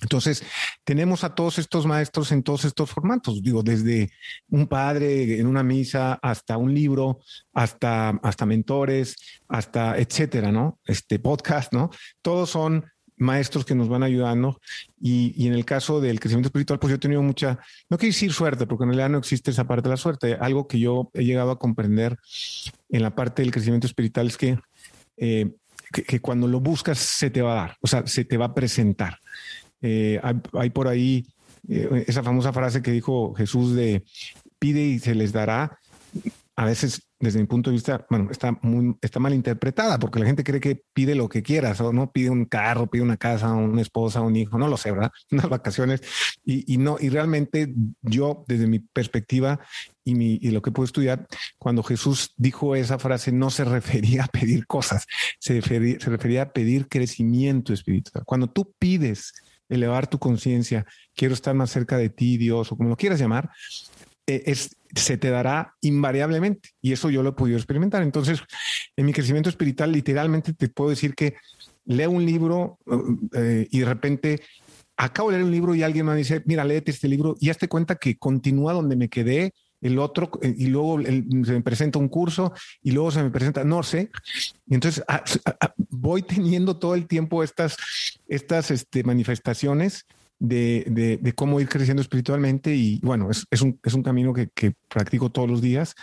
[0.00, 0.42] Entonces,
[0.84, 4.10] tenemos a todos estos maestros en todos estos formatos, digo, desde
[4.48, 7.20] un padre en una misa hasta un libro,
[7.52, 9.16] hasta, hasta mentores,
[9.48, 10.80] hasta etcétera, ¿no?
[10.84, 11.90] Este podcast, ¿no?
[12.20, 12.84] Todos son
[13.16, 14.60] maestros que nos van ayudando.
[15.00, 18.32] Y, en el caso del crecimiento espiritual, pues yo he tenido mucha, no quiero decir
[18.32, 20.34] suerte, porque en realidad no existe esa parte de la suerte.
[20.34, 22.18] Algo que yo he llegado a comprender
[22.90, 24.58] en la parte del crecimiento espiritual es que,
[25.16, 25.50] eh,
[25.92, 28.54] que, cuando lo buscas se te va a dar, o sea, se te va a
[28.54, 29.18] presentar.
[29.80, 30.20] Eh,
[30.52, 31.26] hay, por ahí
[31.68, 34.04] eh, esa famosa frase que dijo Jesús de
[34.58, 35.78] pide y se les dará.
[36.54, 40.26] A veces desde mi punto de vista, bueno, está muy, está mal interpretada porque la
[40.26, 43.52] gente cree que pide lo que quieras o no pide un carro, pide una casa,
[43.52, 45.12] una esposa, un hijo, no lo sé, ¿verdad?
[45.30, 46.02] Unas vacaciones
[46.44, 49.60] y, no, y realmente yo desde mi perspectiva
[50.02, 54.24] y, mi, y lo que puedo estudiar, cuando Jesús dijo esa frase no se refería
[54.24, 55.06] a pedir cosas,
[55.38, 58.24] se refería, se refería a pedir crecimiento espiritual.
[58.26, 59.32] Cuando tú pides
[59.68, 63.48] elevar tu conciencia, quiero estar más cerca de ti, Dios, o como lo quieras llamar,
[64.26, 66.70] eh, es, se te dará invariablemente.
[66.80, 68.02] Y eso yo lo he podido experimentar.
[68.02, 68.40] Entonces,
[68.96, 71.34] en mi crecimiento espiritual, literalmente te puedo decir que
[71.84, 72.78] leo un libro
[73.34, 74.40] eh, y de repente
[74.96, 77.68] acabo de leer un libro y alguien me dice, mira, léete este libro y hazte
[77.68, 82.08] cuenta que continúa donde me quedé el otro, eh, y luego se me presenta un
[82.08, 82.52] curso
[82.82, 84.10] y luego se me presenta, no sé.
[84.66, 85.02] Y entonces
[85.88, 87.76] voy teniendo todo el tiempo estas,
[88.28, 90.06] estas este, manifestaciones
[90.42, 94.48] de, de, cómo ir creciendo espiritualmente y bueno, es, es, un, es un, camino que,
[94.48, 95.94] que, practico todos los días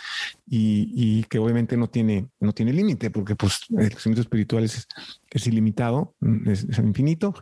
[0.52, 4.88] y, y, que obviamente no tiene, no tiene límite porque pues el crecimiento espiritual es,
[5.30, 7.34] es ilimitado, es, infinito.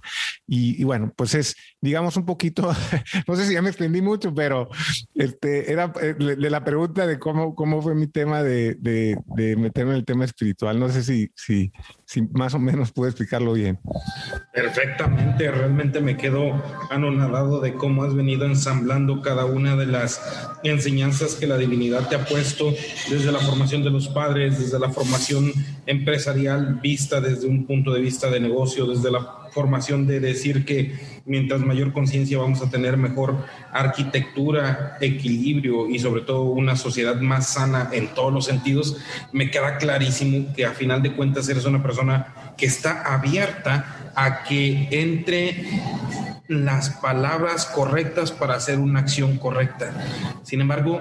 [0.46, 2.70] Y, y, bueno, pues es, digamos un poquito,
[3.26, 4.68] no sé si ya me extendí mucho, pero
[5.14, 9.56] este, era eh, de la pregunta de cómo, cómo fue mi tema de, de, de
[9.56, 11.72] meterme en el tema espiritual, no sé si, si,
[12.04, 13.80] si más o menos puedo explicarlo bien.
[14.52, 20.20] Perfectamente, realmente me quedo anonadado de cómo has venido ensamblando cada una de las
[20.62, 22.74] enseñanzas que la divinidad te ha puesto
[23.10, 25.52] desde la formación de los padres, desde la formación
[25.86, 30.94] empresarial vista desde un punto de vista de negocio, desde la formación de decir que
[31.24, 37.54] mientras mayor conciencia vamos a tener mejor arquitectura, equilibrio y sobre todo una sociedad más
[37.54, 38.96] sana en todos los sentidos,
[39.32, 44.42] me queda clarísimo que a final de cuentas eres una persona que está abierta a
[44.42, 45.64] que entre
[46.48, 49.92] las palabras correctas para hacer una acción correcta.
[50.42, 50.98] Sin embargo,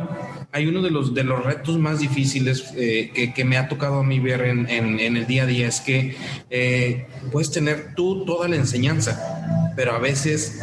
[0.51, 4.03] hay uno de los, de los retos más difíciles eh, que, me ha tocado a
[4.03, 4.67] mí ver en,
[4.99, 6.17] el día a día es que
[6.49, 10.61] eh, puedes tener tú toda la enseñanza, pero a veces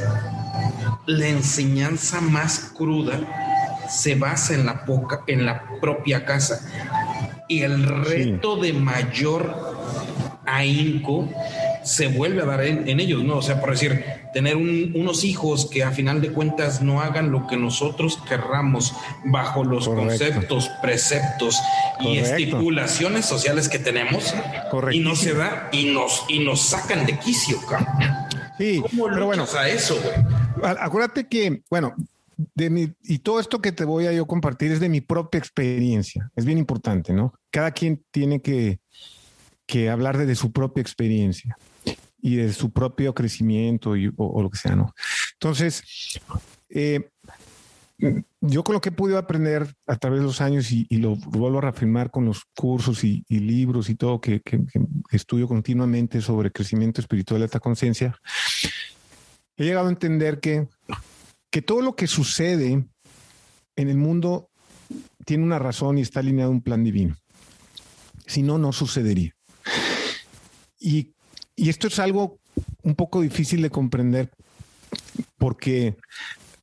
[1.07, 3.20] la enseñanza más cruda
[3.88, 6.61] se basa en la, poca, en la propia casa.
[7.49, 9.75] Y el reto de mayor
[10.47, 11.29] ahínco
[11.85, 13.37] se vuelve a dar en, ellos, ¿no?
[13.37, 17.47] O sea, por decir, tener unos hijos que a final de cuentas no hagan lo
[17.47, 18.92] que nosotros querramos
[19.25, 21.57] bajo los conceptos, preceptos
[22.01, 24.35] y estipulaciones sociales que tenemos
[24.90, 27.59] y no se da y nos y nos sacan de quicio,
[28.59, 29.99] Sí, pero bueno, a eso,
[30.62, 31.94] Acuérdate que, bueno,
[32.55, 35.38] de mi, y todo esto que te voy a yo compartir es de mi propia
[35.38, 36.31] experiencia.
[36.37, 37.35] Es bien importante, ¿no?
[37.51, 38.79] Cada quien tiene que,
[39.66, 41.57] que hablar de, su propia experiencia
[42.25, 44.95] y de su propio crecimiento y, o, lo que sea, ¿no?
[45.35, 45.83] Entonces,
[46.71, 47.11] eh,
[48.41, 51.59] yo con lo que he podido aprender a través de los años y, lo vuelvo
[51.59, 54.59] a reafirmar con los cursos y, libros y todo que, que,
[55.13, 58.17] estudio continuamente sobre crecimiento espiritual de esta conciencia,
[59.57, 60.67] he llegado a entender que
[61.55, 62.85] que todo lo que sucede
[63.77, 64.51] en el mundo
[65.25, 67.17] tiene una razón y está alineado a un plan divino.
[68.27, 69.37] Si no, no sucedería.
[70.81, 71.13] Y,
[71.57, 72.38] y esto es algo
[72.83, 74.31] un poco difícil de comprender
[75.38, 75.97] porque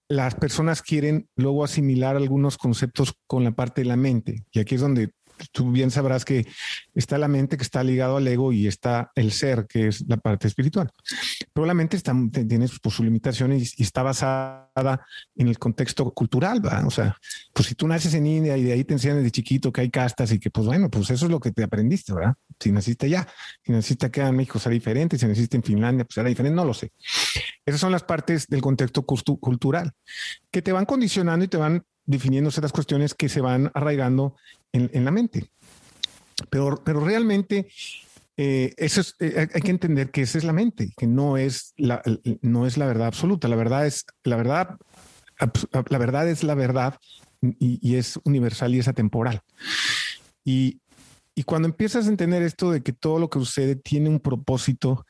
[0.08, 4.44] las personas quieren luego asimilar algunos conceptos con la parte de la mente.
[4.52, 5.12] Y aquí es donde
[5.52, 6.48] tú bien sabrás que
[6.94, 10.18] está la mente que está ligado al ego y está el ser, que es la
[10.18, 10.92] parte espiritual.
[11.54, 14.72] Pero la mente está, tiene sus limitaciones y, está basada
[15.36, 16.86] en el contexto cultural, ¿va?
[16.86, 17.18] O sea,
[17.54, 19.90] pues si tú naces en India y de ahí te enseñan desde chiquito que hay
[19.90, 22.36] castas y que, pues bueno, pues eso es lo que te aprendiste, ¿verdad?
[22.60, 23.28] Si naciste allá,
[23.64, 26.66] si naciste acá en México será diferente, si naciste en Finlandia, pues será diferente, no
[26.66, 26.92] lo sé.
[27.66, 29.92] Esas son las partes del contexto cultural
[30.52, 34.36] que te van condicionando y te van definiendo ciertas cuestiones que se van arraigando
[34.74, 35.50] en, la mente.
[36.50, 37.68] Pero, pero realmente
[38.38, 41.74] eh, eso es, eh, hay que entender que esa es la mente, que no es
[41.78, 42.02] la,
[42.42, 43.48] no es la verdad absoluta.
[43.48, 44.78] La verdad es la verdad,
[45.90, 47.00] la verdad es la verdad
[47.42, 49.42] y, es universal y es atemporal.
[50.44, 50.80] Y,
[51.34, 55.06] y cuando empiezas a entender esto de que todo lo que sucede tiene un propósito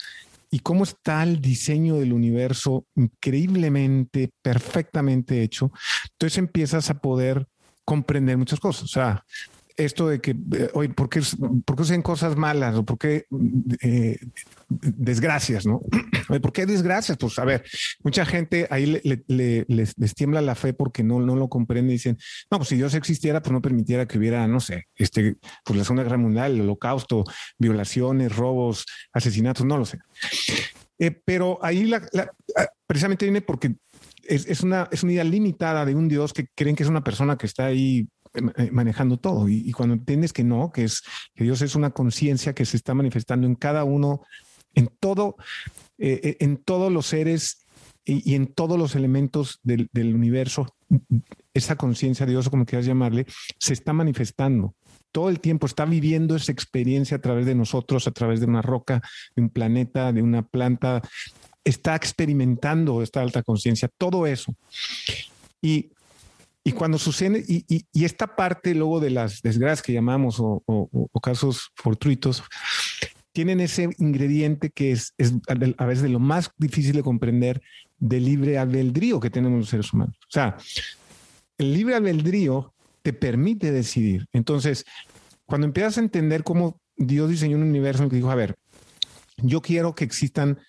[0.51, 5.71] y cómo está el diseño del universo increíblemente, perfectamente hecho,
[6.11, 7.47] entonces empiezas a poder
[7.85, 8.83] comprender muchas cosas.
[8.83, 9.25] O sea,
[9.77, 11.21] esto de que, eh, oye, ¿por qué,
[11.65, 13.25] ¿por qué cosas malas o por qué
[13.81, 14.19] eh,
[14.79, 15.81] desgracias, no?
[16.41, 17.17] ¿Por qué desgracias?
[17.17, 17.63] Pues a ver,
[18.03, 22.17] mucha gente ahí les, tiembla la fe porque no, no lo comprende y dicen,
[22.49, 25.83] no, pues si Dios existiera, pues no permitiera que hubiera, no sé, este, pues la
[25.83, 27.23] Segunda Guerra Mundial, el Holocausto,
[27.57, 29.99] violaciones, robos, asesinatos, no lo sé.
[30.99, 32.07] Eh, pero ahí la,
[32.55, 33.75] ah, precisamente viene porque
[34.23, 37.37] es, una, es una idea limitada de un Dios que creen que es una persona
[37.37, 39.49] que está ahí eh, manejando todo.
[39.49, 41.01] Y, cuando entiendes que no, que es
[41.35, 44.21] que Dios es una conciencia que se está manifestando en cada uno,
[44.75, 45.35] en todo,
[45.97, 47.65] eh, eh, en todos los seres
[48.03, 50.75] y, en todos los elementos del, universo,
[51.53, 53.25] esa conciencia de Dios, como quieras llamarle,
[53.59, 54.75] se está manifestando
[55.13, 58.61] todo el tiempo está viviendo esa experiencia a través de nosotros, a través de una
[58.61, 59.01] roca,
[59.35, 61.01] de un planeta, de una planta,
[61.65, 64.55] está experimentando esta alta conciencia, todo eso.
[65.61, 65.91] Y
[66.63, 70.63] y cuando sucede, y, y, esta parte luego de las desgracias que llamamos o,
[71.21, 72.43] casos fortuitos,
[73.33, 75.13] tienen ese ingrediente que es,
[75.77, 77.61] a veces de lo más difícil de comprender
[77.97, 80.15] del libre albedrío que tenemos los seres humanos.
[80.21, 80.57] O sea,
[81.57, 84.27] el libre albedrío te permite decidir.
[84.33, 84.85] Entonces,
[85.45, 88.55] cuando empiezas a entender cómo Dios diseñó un universo en el que dijo, a ver,
[89.37, 90.59] yo quiero que existan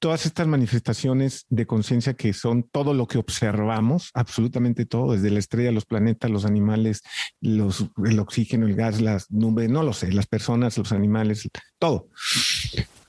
[0.00, 5.38] todas estas manifestaciones de conciencia que son todo lo que observamos, absolutamente todo, desde la
[5.38, 7.02] estrella, los planetas, los animales,
[7.40, 12.08] los, el oxígeno, el gas, las nubes, no lo sé, las personas, los animales, todo.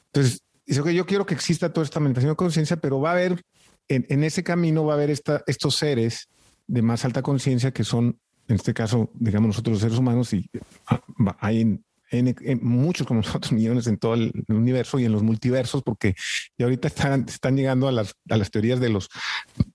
[0.08, 3.14] Entonces, dice que yo quiero que exista toda esta manifestación de conciencia, pero va a
[3.14, 3.42] haber,
[3.88, 6.28] en, ese camino va a haber esta, estos seres
[6.68, 10.46] de más alta conciencia que son, en este caso, digamos nosotros los seres humanos, y
[10.88, 11.02] ah,
[11.40, 15.82] hay en en, muchos como nosotros, millones en todo el universo y en los multiversos,
[15.84, 16.16] porque
[16.58, 18.16] ya ahorita están, llegando a las,
[18.52, 19.10] teorías de los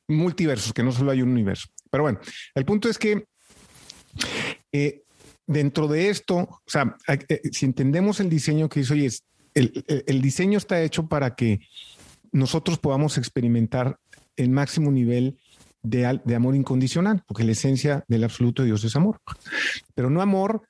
[0.06, 1.68] multiversos, que no solo hay un universo.
[1.90, 2.20] Pero bueno,
[2.54, 3.26] el punto es que
[4.72, 5.02] eh,
[5.46, 9.84] dentro de esto, o sea, eh, si entendemos el diseño que hizo, y es, el,
[10.06, 11.60] el diseño está hecho para que
[12.32, 13.98] nosotros podamos experimentar
[14.36, 15.38] el máximo nivel
[15.82, 19.20] de, de, amor incondicional, porque la esencia del absoluto de Dios es amor.
[19.94, 20.68] Pero no amor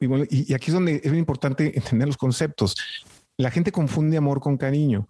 [0.00, 2.74] y, aquí es donde es muy importante entender los conceptos.
[3.36, 5.08] La gente confunde amor con cariño.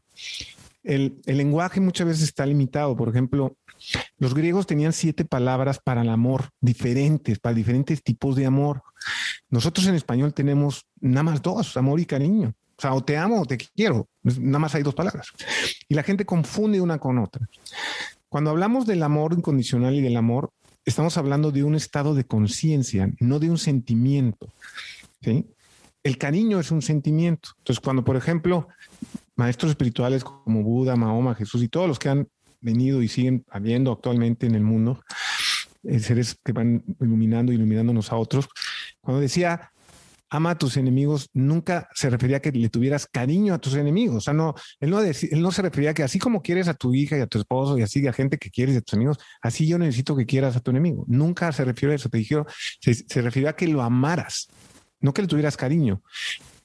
[0.83, 2.97] El, lenguaje muchas veces está limitado.
[2.97, 3.57] Por ejemplo,
[4.19, 8.83] los griegos tenían siete palabras para el amor diferentes, para diferentes tipos de amor.
[9.49, 12.55] Nosotros en español tenemos nada más dos, amor y cariño.
[12.77, 14.09] O sea, o te amo o te quiero.
[14.23, 15.29] Nada más hay dos palabras.
[15.89, 17.49] Y la gente confunde una con otra.
[18.29, 20.51] Cuando hablamos del amor incondicional y del amor,
[20.85, 24.53] estamos hablando de un estado de conciencia, no de un sentimiento.
[26.03, 27.51] El cariño es un sentimiento.
[27.59, 28.69] Entonces, cuando, por ejemplo,
[29.37, 32.29] maestros espirituales como Buda, Mahoma, Jesús y todos los que han
[32.61, 35.03] venido y siguen habiendo actualmente en el mundo,
[35.83, 38.49] eh, seres que van iluminando iluminándonos a otros,
[39.01, 39.73] cuando decía
[40.31, 44.17] ama a tus enemigos, nunca se refería a que le tuvieras cariño a tus enemigos.
[44.17, 46.75] O sea, no, él no, él no se refería a que así como quieres a
[46.75, 48.95] tu hija y a tu esposo y así a gente que quieres y a tus
[48.95, 51.05] amigos, así yo necesito que quieras a tu enemigo.
[51.07, 52.09] Nunca se refirió a eso.
[52.09, 52.47] Te dijeron,
[52.81, 54.49] se, se refirió a que lo amaras,
[55.01, 56.03] no que le tuvieras cariño,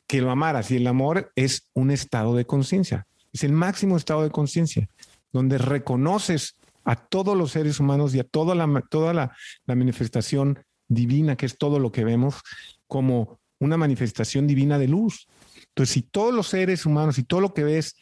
[0.08, 0.72] que lo amaras.
[0.72, 3.06] Y el amor es un estado de conciencia.
[3.32, 4.90] Es el máximo estado de conciencia,
[5.32, 10.64] donde reconoces a todos los seres humanos y a toda la, toda la, la manifestación
[10.88, 12.42] divina, que es todo lo que vemos,
[12.88, 15.28] como una manifestación divina de luz.
[15.70, 17.96] Entonces, si todos los seres humanos y todo lo que ves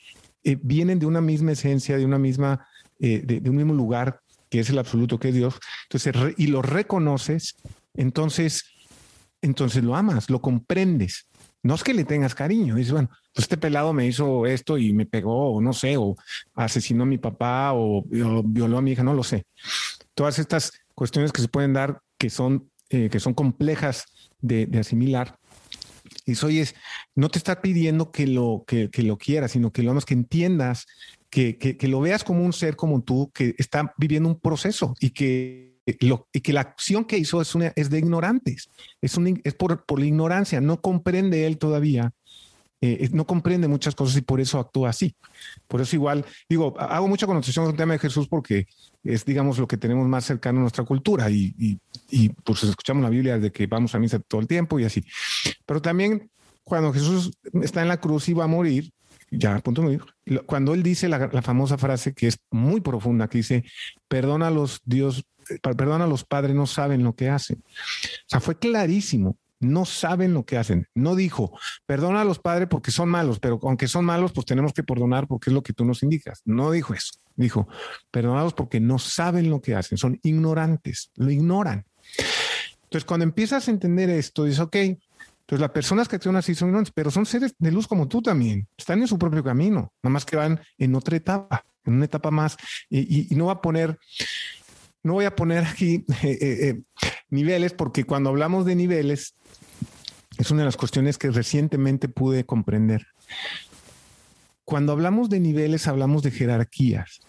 [0.44, 2.68] eh, vienen de una misma esencia, de una misma,
[3.00, 6.62] eh, de, un mismo lugar, que es el absoluto, que es Dios, entonces, y lo
[6.62, 7.58] reconoces,
[7.96, 8.66] entonces,
[9.42, 11.28] entonces lo amas, lo comprendes.
[11.64, 14.94] No es que le tengas cariño, dices, bueno, pues este pelado me hizo esto y
[14.94, 16.16] me pegó, o no sé, o
[16.56, 19.46] asesinó a mi papá, o, violó a mi hija, no lo sé.
[20.14, 24.06] Todas estas cuestiones que se pueden dar que son, eh, que son complejas
[24.40, 25.38] de, de asimilar,
[26.28, 26.76] y soy es,
[27.16, 30.14] no te está pidiendo que lo, que, que lo quieras, sino que lo amas, que
[30.14, 30.86] entiendas,
[31.30, 34.94] que, que, que, lo veas como un ser como tú, que está viviendo un proceso
[35.00, 38.70] y que, lo, y que la acción que hizo es, una, es de ignorantes,
[39.02, 42.14] es, un, es por, por la ignorancia, no comprende él todavía
[42.82, 45.16] eh, no comprende muchas cosas y por eso actúa así.
[45.68, 48.68] Por eso igual, digo, hago mucha connotación con el tema de Jesús porque
[49.04, 53.04] es, digamos, lo que tenemos más cercano a nuestra cultura y, y, y pues escuchamos
[53.04, 55.04] la Biblia de que vamos a misa todo el tiempo y así.
[55.66, 56.30] Pero también
[56.64, 58.92] cuando Jesús está en la cruz y va a morir,
[59.32, 60.00] ya punto de
[60.46, 63.64] cuando él dice la, famosa frase que es muy profunda, que dice,
[64.08, 65.26] perdona a los Dios,
[65.62, 67.64] perdona a los padres, no saben lo que hacen.
[67.66, 70.88] O sea, fue clarísimo no saben lo que hacen.
[70.94, 74.74] No dijo, perdona a los padres porque son malos, pero aunque son malos, pues tenemos
[74.74, 76.42] que perdonar porque es lo que tú nos indicas.
[76.46, 77.14] No dijo eso.
[77.36, 77.68] Dijo,
[78.12, 81.86] perdonados porque no saben lo que hacen, son ignorantes, lo ignoran.
[82.84, 86.70] Entonces, cuando empiezas a entender esto, dices, ok, entonces las personas que actúan así son
[86.70, 90.12] ignorantes, pero son seres de luz como tú también, están en su propio camino, nada
[90.12, 92.58] más que van en otra etapa, en una etapa más,
[92.90, 93.98] y, no va a poner
[95.08, 96.82] no voy a poner aquí eh, eh, eh,
[97.30, 99.36] niveles porque cuando hablamos de niveles
[100.38, 103.08] es una de las cuestiones que recientemente pude comprender.
[104.66, 107.22] Cuando hablamos de niveles, hablamos de jerarquías.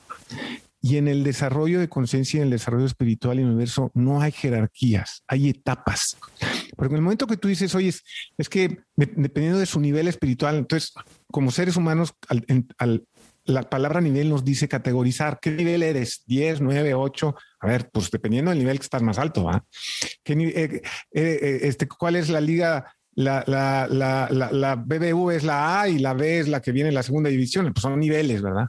[0.82, 4.32] Y en el desarrollo de conciencia y en el desarrollo espiritual y universo no hay
[4.32, 6.18] jerarquías, hay etapas.
[6.76, 7.94] Porque en el momento que tú dices, oye,
[8.36, 10.92] es, que dependiendo de su nivel espiritual, entonces,
[11.30, 12.12] como seres humanos,
[13.48, 15.38] la palabra nivel nos dice categorizar.
[15.40, 16.22] ¿Qué nivel eres?
[16.26, 17.34] ¿10, 9, 8?
[17.60, 19.64] A ver, pues dependiendo del nivel que estás más alto, ¿va?
[20.22, 20.82] ¿Qué, eh, eh,
[21.12, 25.98] eh, este, ¿Cuál es la liga la, la, la, la, BBV es la A y
[25.98, 28.68] la B es la que viene en la segunda división, pues son niveles, ¿verdad?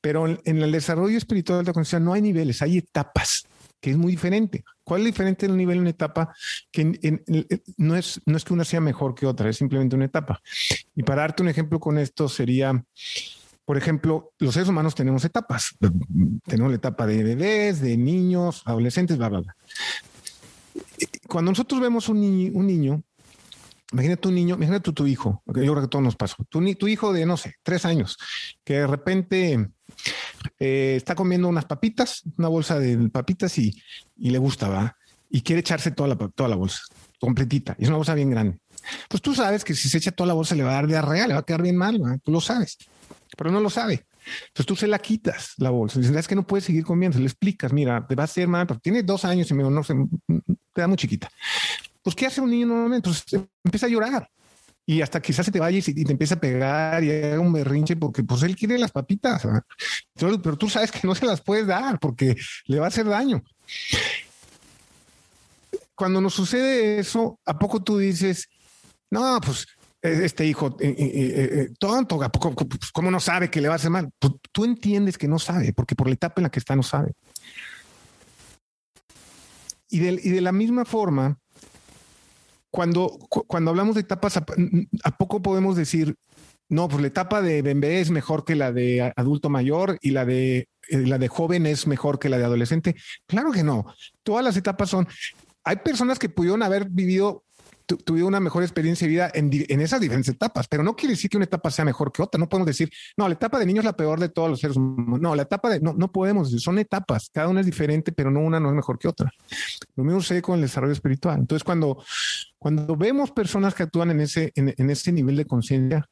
[0.00, 3.46] Pero en, el desarrollo espiritual de la conciencia no hay niveles, hay etapas,
[3.80, 4.64] que es muy diferente.
[4.82, 6.34] ¿Cuál es diferente en un nivel, una etapa?
[6.70, 7.20] Que
[7.76, 10.40] no, es, no es que una sea mejor que otra, es simplemente una etapa.
[10.94, 12.82] Y para darte un ejemplo con esto sería,
[13.66, 15.76] por ejemplo, los seres humanos tenemos etapas.
[16.46, 19.56] Tenemos la etapa de bebés, de niños, adolescentes, bla, bla, bla.
[21.28, 22.18] Cuando nosotros vemos un,
[22.54, 23.02] un niño,
[23.92, 26.36] Imagínate un niño, imagínate tu, hijo, yo creo que todo nos pasó.
[26.48, 28.18] Tu, tu hijo de, no sé, tres años,
[28.64, 29.70] que de repente
[30.58, 33.80] eh, está comiendo unas papitas, una bolsa de papitas y,
[34.16, 34.96] y, le gusta, va,
[35.30, 36.80] y quiere echarse toda la, toda la bolsa,
[37.20, 37.76] completita.
[37.78, 38.58] Y es una bolsa bien grande.
[39.08, 41.28] Pues tú sabes que si se echa toda la bolsa le va a dar diarrea,
[41.28, 42.78] le va a quedar bien mal, tú lo sabes,
[43.36, 44.06] pero no lo sabe.
[44.48, 46.00] Entonces tú se la quitas la bolsa.
[46.00, 47.18] Dices, es que no puedes seguir comiendo.
[47.18, 49.84] Le explicas, mira, te va a hacer mal, pero tiene dos años y me no
[49.84, 49.94] sé,
[50.72, 51.30] te da muy chiquita.
[52.02, 53.08] Pues, ¿qué hace un niño normalmente?
[53.08, 53.24] Pues
[53.64, 54.28] empieza a llorar.
[54.88, 57.96] Y hasta quizás se te vaya y, te empieza a pegar y haga un berrinche
[57.96, 59.42] porque pues él quiere las papitas.
[60.14, 63.42] Pero, tú sabes que no se las puedes dar porque le va a hacer daño.
[65.96, 68.48] Cuando nos sucede eso, ¿a poco tú dices,
[69.10, 69.66] no, pues
[70.06, 73.90] este hijo eh, eh, tonto, ¿a pues, ¿cómo no sabe que le va a hacer
[73.90, 74.10] mal?
[74.18, 76.82] Pues, tú entiendes que no sabe, porque por la etapa en la que está no
[76.82, 77.12] sabe.
[79.88, 81.38] Y y de la misma forma,
[82.76, 86.14] cuando, cuando hablamos de etapas, ¿a, poco podemos decir,
[86.68, 90.26] no, pues la etapa de bebé es mejor que la de adulto mayor y la
[90.26, 92.94] de, eh, la de joven es mejor que la de adolescente?
[93.26, 93.86] Claro que no.
[94.22, 95.08] Todas las etapas son,
[95.64, 97.45] hay personas que pudieron haber vivido
[97.86, 101.36] tuvieron una mejor experiencia de vida en, esas diferentes etapas, pero no quiere decir que
[101.36, 102.38] una etapa sea mejor que otra.
[102.38, 104.76] No podemos decir, no, la etapa de niño es la peor de todos los seres
[104.76, 105.20] humanos.
[105.20, 108.40] No, la etapa de, no, no podemos son etapas, cada una es diferente, pero no
[108.40, 109.30] una no es mejor que otra.
[109.94, 111.38] Lo mismo sucede con el desarrollo espiritual.
[111.38, 112.02] Entonces, cuando,
[112.58, 116.08] cuando vemos personas que actúan en ese, en, ese nivel de conciencia,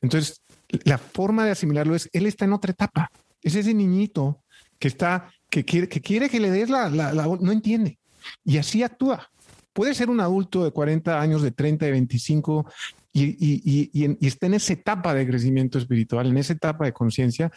[0.00, 0.42] entonces
[0.84, 3.10] la forma de asimilarlo es, él está en otra etapa.
[3.42, 4.42] Es ese niñito
[4.78, 7.98] que está, que quiere que, quiere que le des la, la, la, no entiende.
[8.44, 9.30] Y así actúa.
[9.74, 12.64] Puede ser un adulto de 40 años, de 30, de 25,
[13.12, 17.50] y, y, y, está en esa etapa de crecimiento espiritual, en esa etapa de conciencia,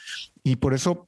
[0.44, 1.08] y por eso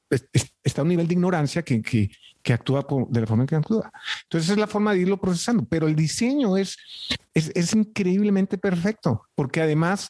[0.64, 2.10] está a un nivel de ignorancia que,
[2.51, 3.91] actúa de la forma en que actúa.
[4.24, 6.78] Entonces, es la forma de irlo procesando, pero el diseño es
[7.74, 10.10] increíblemente perfecto, porque además,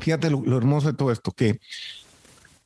[0.00, 1.60] fíjate lo, lo, hermoso de todo esto, que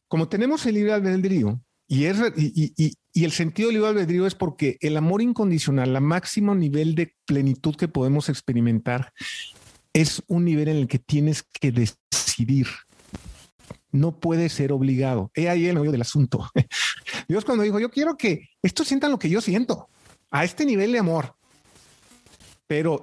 [0.06, 4.26] como tenemos el libre albedrío, y, es, y, y, y el sentido del libre albedrío
[4.26, 9.12] es porque el amor incondicional, la máximo nivel de plenitud que podemos experimentar,
[9.92, 12.68] es un nivel en el que tienes que decidir.
[13.90, 15.30] No puede ser obligado.
[15.34, 16.48] He ahí el medio del asunto.
[17.28, 19.88] Dios cuando dijo, yo quiero que esto sientan lo que yo siento,
[20.30, 21.34] a este nivel de amor.
[22.66, 23.02] Pero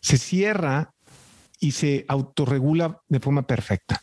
[0.00, 0.92] se cierra
[1.60, 4.02] y se autorregula de forma perfecta.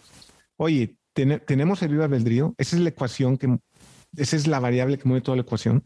[0.58, 3.60] Oye, ten, tenemos el libre albedrío, esa es la ecuación que,
[4.18, 5.84] esa es la variable que mueve toda la ecuación.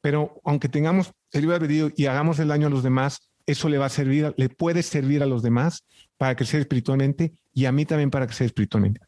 [0.00, 3.78] Pero aunque tengamos el libre albedrío y hagamos el daño a los demás, eso le
[3.78, 5.84] va a servir, le puede servir a los demás
[6.16, 9.00] para crecer espiritualmente y a mí también para crecer espiritualmente.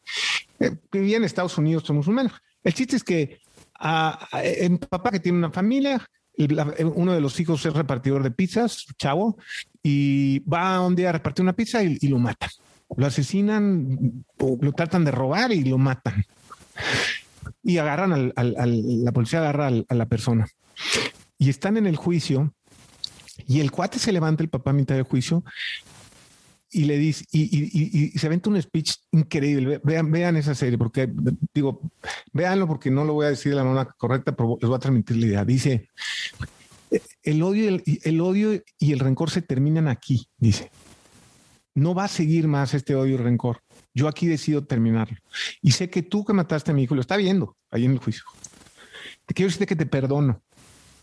[0.59, 2.33] Eh, en Estados Unidos somos humanos.
[2.63, 3.39] El chiste es que
[3.75, 6.05] a, a, un papá que tiene una familia,
[6.35, 9.37] la, uno de los hijos es repartidor de pizzas, chavo,
[9.83, 12.49] y va un día a repartir una pizza y, y lo matan.
[12.95, 16.25] Lo asesinan, o lo tratan de robar y lo matan.
[17.63, 20.47] Y agarran al, al, al la policía agarra a la persona.
[21.37, 22.53] Y están en el juicio
[23.47, 25.43] y el cuate se levanta, el papá a mitad del juicio,
[26.71, 29.81] y le dice, y, se aventa un speech increíble.
[29.83, 31.11] Vean, vean esa serie, porque
[31.53, 31.81] digo,
[32.31, 34.79] véanlo porque no lo voy a decir de la manera correcta, pero les voy a
[34.79, 35.45] transmitir la idea.
[35.45, 35.89] Dice,
[37.23, 40.69] el odio, el, el odio y el rencor se terminan aquí, dice.
[41.73, 43.61] No va a seguir más este odio y rencor.
[43.99, 45.17] Yo aquí decido terminarlo.
[45.61, 47.97] Y sé que tú que mataste a mi hijo lo está viendo ahí en el
[47.97, 48.23] juicio.
[49.25, 50.41] Te quiero decirte que te perdono.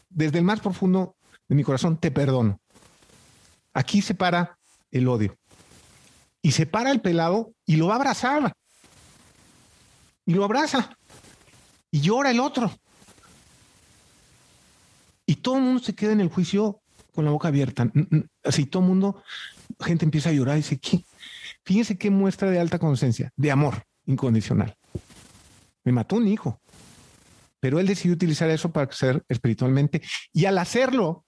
[0.09, 1.15] Desde el más profundo
[1.47, 2.59] de mi corazón, te perdono.
[3.75, 4.59] Aquí se para
[4.91, 5.37] el odio.
[6.41, 8.55] Y se para el pelado y lo va a abrazar.
[10.25, 10.97] Y lo abraza.
[11.91, 12.73] Y llora el otro.
[15.27, 16.81] Y todo el mundo se queda en el juicio
[17.15, 17.93] con la boca abierta.
[18.43, 19.23] Así todo el mundo,
[19.81, 21.05] gente empieza a llorar y dice, ¿qué?
[21.67, 24.77] Fíjense qué muestra de alta conciencia, de amor incondicional.
[25.83, 26.61] Me mató un hijo,
[27.59, 30.01] pero él decidió utilizar eso para crecer espiritualmente
[30.33, 31.25] y al hacerlo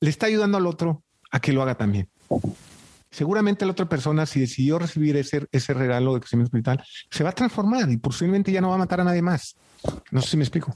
[0.00, 2.10] le está ayudando al otro a que lo haga también.
[3.10, 7.30] Seguramente la otra persona, si decidió recibir ese, ese regalo de crecimiento espiritual, se va
[7.30, 9.56] a transformar y posiblemente ya no va a matar a nadie más.
[10.10, 10.74] No sé si me explico.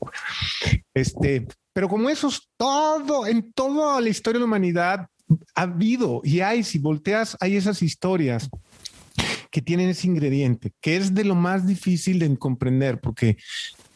[0.95, 5.07] Este, pero como eso es todo, en toda la historia de la humanidad
[5.55, 8.49] ha habido y hay, si volteas, hay esas historias
[9.53, 13.37] que tienen ese ingrediente, que es de lo más difícil de comprender, porque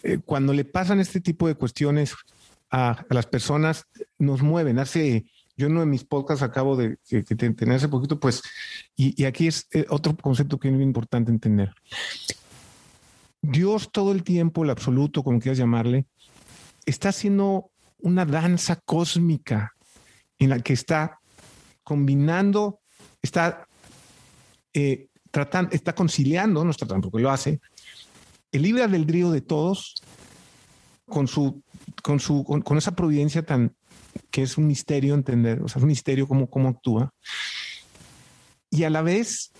[0.02, 2.14] eh, cuando le pasan este tipo de cuestiones
[2.70, 3.86] a, las personas,
[4.18, 4.78] nos mueven.
[4.78, 5.24] Hace,
[5.56, 8.42] yo en uno de mis podcasts acabo de que, tener hace poquito, pues,
[8.96, 11.72] y, y aquí es eh, otro concepto que es muy importante entender.
[13.40, 16.04] Dios todo el tiempo, el absoluto, como quieras llamarle,
[16.84, 19.74] está haciendo una danza cósmica
[20.38, 21.18] en la que está
[21.82, 22.80] combinando,
[23.22, 23.66] está
[24.74, 27.60] eh, tratando, está conciliando, no está porque lo hace,
[28.52, 29.94] el libre albedrío de todos
[31.06, 31.62] con su,
[32.02, 33.74] con su, con, con, esa providencia tan,
[34.30, 37.12] que es un misterio entender, o sea, es un misterio cómo, cómo actúa.
[38.70, 39.52] Y a la vez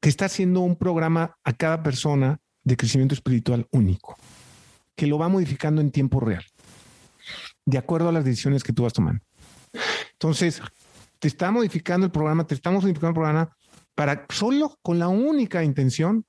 [0.00, 4.16] te está haciendo un programa a cada persona de crecimiento espiritual único,
[4.94, 6.44] que lo va modificando en tiempo real,
[7.64, 9.22] de acuerdo a las decisiones que tú vas tomando.
[10.12, 10.60] Entonces,
[11.18, 13.56] te está modificando el programa, te estamos modificando el programa
[14.00, 16.24] para solo con la única intención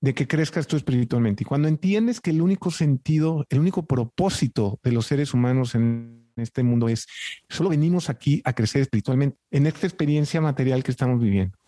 [0.00, 1.42] de que crezcas tú espiritualmente.
[1.42, 6.30] Y cuando entiendes que el único sentido, el único propósito de los seres humanos en
[6.36, 7.08] este mundo es,
[7.48, 11.58] solo venimos aquí a crecer espiritualmente, en esta experiencia material que estamos viviendo,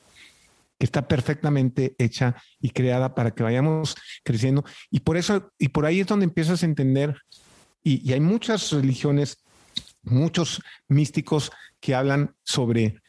[0.78, 4.64] que está perfectamente hecha y creada para que vayamos creciendo.
[4.92, 7.16] Y por eso, y por ahí es donde empiezas a entender,
[7.82, 9.38] y, y hay muchas religiones,
[10.04, 13.01] muchos místicos que hablan sobre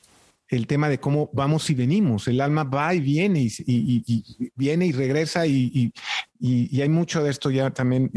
[0.50, 2.28] el tema de cómo vamos y venimos.
[2.28, 5.91] El alma va y viene y, viene y regresa y,
[6.39, 8.12] y, hay mucho de esto ya también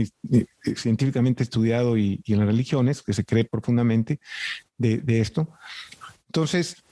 [0.76, 4.20] científicamente estudiado y, en las religiones, que se cree profundamente
[4.76, 5.48] de, de, esto.
[6.26, 6.82] Entonces,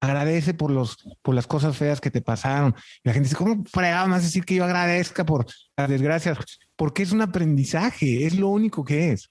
[0.00, 2.74] agradece por, los, por las cosas feas que te pasaron.
[3.02, 6.38] Y la gente dice, ¿cómo fregado más decir que yo agradezca por las desgracias?
[6.76, 9.30] Porque es un aprendizaje, es lo único que es.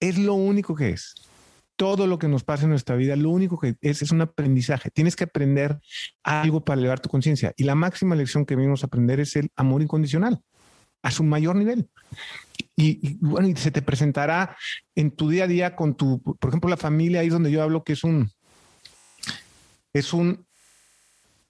[0.00, 1.14] Es lo único que es
[1.76, 4.90] todo lo que nos pasa en nuestra vida, lo único que es es un aprendizaje.
[4.90, 5.80] Tienes que aprender
[6.22, 7.52] algo para elevar tu conciencia.
[7.56, 10.40] Y la máxima lección que venimos a aprender es el amor incondicional
[11.02, 11.88] a su mayor nivel.
[12.76, 14.56] Y, bueno, y se te presentará
[14.94, 17.62] en tu día a día con tu, por ejemplo, la familia, ahí es donde yo
[17.62, 18.30] hablo que es un,
[19.92, 20.46] es un,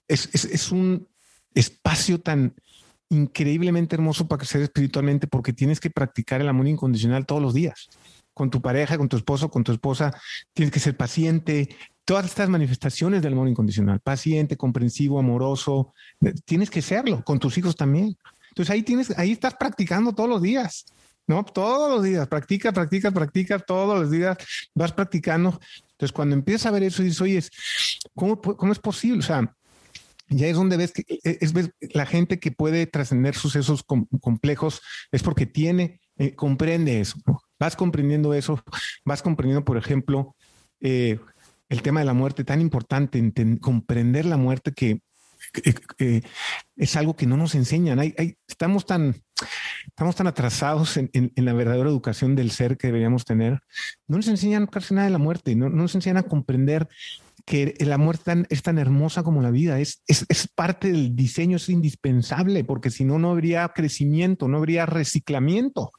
[0.07, 1.07] es, es un
[1.53, 2.55] espacio tan
[3.09, 7.89] increíblemente hermoso para crecer espiritualmente porque tienes que practicar el amor incondicional todos los días.
[8.33, 10.13] Con tu pareja, con tu esposo, con tu esposa,
[10.53, 11.75] tienes que ser paciente.
[12.05, 15.93] Todas estas manifestaciones del amor incondicional, paciente, comprensivo, amoroso,
[16.45, 18.17] tienes que serlo, con tus hijos también.
[18.49, 20.85] Entonces ahí tienes, ahí estás practicando todos los días,
[21.25, 21.43] ¿no?
[21.43, 24.37] Todos los días, practica, practica, practica, todos los días
[24.75, 25.59] vas practicando.
[25.91, 27.43] Entonces cuando empiezas a ver eso, dices, oye,
[28.13, 29.19] ¿cómo, cómo es posible?
[29.19, 29.55] O sea,
[30.29, 31.53] ya es donde ves que e, es,
[31.93, 34.81] la gente que puede trascender sucesos complejos
[35.11, 37.17] es porque tiene, eh, comprende eso.
[37.59, 38.61] Vas comprendiendo eso,
[39.05, 40.35] vas comprendiendo, por ejemplo,
[40.81, 41.19] eh,
[41.69, 45.01] el tema de la muerte tan importante, comprender la muerte que
[46.75, 47.99] es algo que no nos enseñan.
[48.47, 49.15] estamos, tan,
[49.87, 53.61] estamos tan atrasados en, la verdadera educación del ser que deberíamos tener.
[54.07, 56.87] No nos enseñan casi nada de la muerte, no, no nos enseñan a comprender
[57.45, 61.57] que la muerte es tan hermosa como la vida, es, es, es, parte del diseño,
[61.57, 65.91] es indispensable, porque si no, no habría crecimiento, no habría reciclamiento,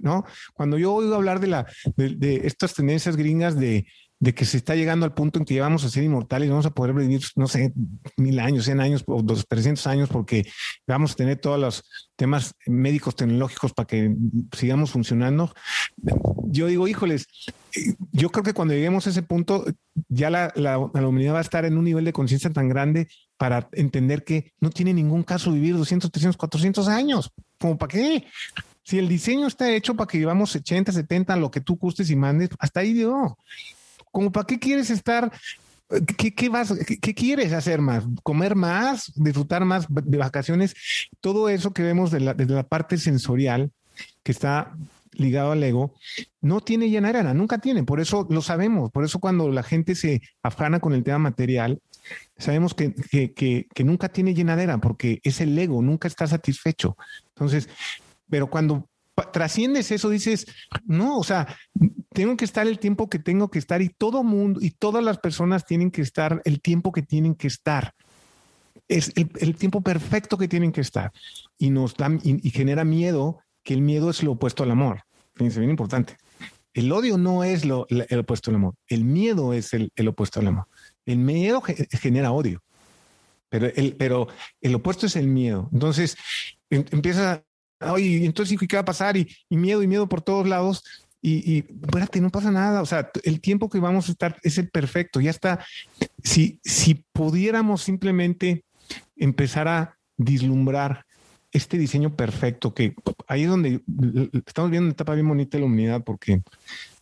[0.00, 0.24] ¿no?
[0.54, 1.66] Cuando yo oigo hablar de, la,
[1.96, 3.86] de estas tendencias gringas de
[4.20, 6.66] de que se está llegando al punto en que ya vamos a ser inmortales, vamos
[6.66, 7.72] a poder vivir, no sé,
[8.16, 10.46] mil años, cien años o dos, trescientos años, porque
[10.86, 11.84] vamos a tener todos los
[12.16, 14.14] temas médicos, tecnológicos para que
[14.56, 15.54] sigamos funcionando.
[16.46, 17.26] Yo digo, híjoles,
[18.10, 19.64] yo creo que cuando lleguemos a ese punto,
[20.08, 23.68] ya la, la, humanidad va a estar en un nivel de conciencia tan grande para
[23.72, 27.30] entender que no tiene ningún caso vivir 200, 300, 400 años.
[27.60, 28.24] ¿Cómo para qué?
[28.82, 32.16] Si el diseño está hecho para que vivamos 80, 70, lo que tú gustes y
[32.16, 33.36] mandes, hasta ahí dio
[34.18, 35.30] como para qué quieres estar
[36.16, 38.04] ¿Qué, vas, qué, quieres hacer más?
[38.24, 39.12] ¿Comer más?
[39.14, 40.74] ¿Disfrutar más de vacaciones?
[41.20, 43.70] Todo eso que vemos de la, desde la parte sensorial
[44.24, 44.76] que está
[45.12, 45.94] ligado al ego,
[46.40, 47.84] no tiene llenadera, nunca tiene.
[47.84, 48.90] Por eso lo sabemos.
[48.90, 51.80] Por eso cuando la gente se afana con el tema material,
[52.36, 56.96] sabemos que, que, que nunca tiene llenadera porque es el ego, nunca está satisfecho.
[57.34, 57.68] Entonces,
[58.28, 58.88] pero cuando
[59.26, 60.46] trasciendes eso, dices,
[60.86, 61.46] no, o sea,
[62.18, 65.18] tengo que estar el tiempo que tengo que estar y todo mundo y todas las
[65.18, 67.94] personas tienen que estar el tiempo que tienen que estar.
[68.88, 71.12] Es el, tiempo perfecto que tienen que estar.
[71.58, 75.04] Y nos da y, genera miedo, que el miedo es lo opuesto al amor.
[75.36, 76.16] Fíjense, bien importante.
[76.74, 78.74] El odio no es lo, el opuesto al amor.
[78.88, 80.66] El miedo es el, opuesto al amor.
[81.06, 82.64] El miedo genera odio.
[83.48, 84.26] Pero el, pero
[84.60, 85.68] el opuesto es el miedo.
[85.72, 86.16] Entonces
[86.68, 87.44] em, empieza
[87.80, 89.16] Oye, entonces, ¿qué va a pasar?
[89.16, 90.82] Y, miedo y miedo por todos lados.
[91.20, 92.82] Y, y espérate, no pasa nada.
[92.82, 95.20] O sea, el tiempo que vamos a estar es el perfecto.
[95.20, 95.64] Ya está.
[96.22, 98.64] Si, si pudiéramos simplemente
[99.16, 101.04] empezar a vislumbrar
[101.52, 102.94] este diseño perfecto, que
[103.26, 103.82] ahí es donde
[104.46, 106.42] estamos viendo una etapa bien bonita de la humanidad, porque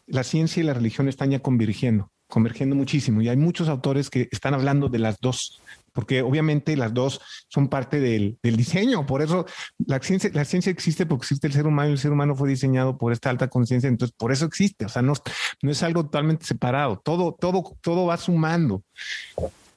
[0.06, 3.20] la ciencia y la religión están ya convergiendo, convergiendo muchísimo.
[3.22, 5.60] Y hay muchos autores que están hablando de las dos
[5.97, 9.07] porque obviamente las dos son parte del, diseño.
[9.07, 9.47] Por eso
[9.78, 12.51] la ciencia, la ciencia existe porque existe el ser humano y el ser humano fue
[12.51, 13.88] diseñado por esta alta conciencia.
[13.88, 14.84] Entonces, por eso existe.
[14.84, 15.14] O sea, no,
[15.62, 17.01] no es algo totalmente separado.
[17.03, 18.82] Todo, todo, todo va sumando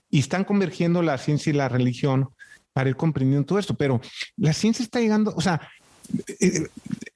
[0.09, 2.30] y están convergiendo la ciencia y la religión
[2.74, 3.76] para ir comprendiendo todo esto.
[3.76, 4.01] Pero
[4.36, 5.61] la ciencia está llegando, o sea,
[6.41, 6.67] eh,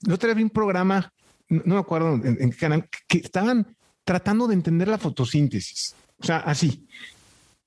[0.07, 1.11] no te vi un programa,
[1.49, 3.75] no, me acuerdo en qué canal, que estaban
[4.05, 5.93] tratando de entender la fotosíntesis.
[6.19, 6.87] O sea, así.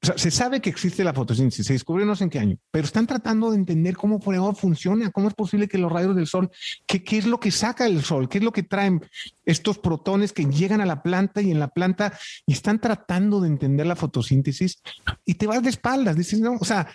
[0.03, 3.07] Se sabe que existe la fotosíntesis, se descubrió no sé en qué año, pero están
[3.07, 4.21] tratando de entender cómo
[4.55, 6.51] funciona, cómo es posible que los rayos del sol,
[6.87, 9.05] qué, qué es lo que saca el sol, qué es lo que traen
[9.45, 12.17] estos protones que llegan a la planta y en la planta
[12.47, 14.81] y están tratando de entender la fotosíntesis
[15.25, 16.89] y te vas de espaldas, dices, no, o sea,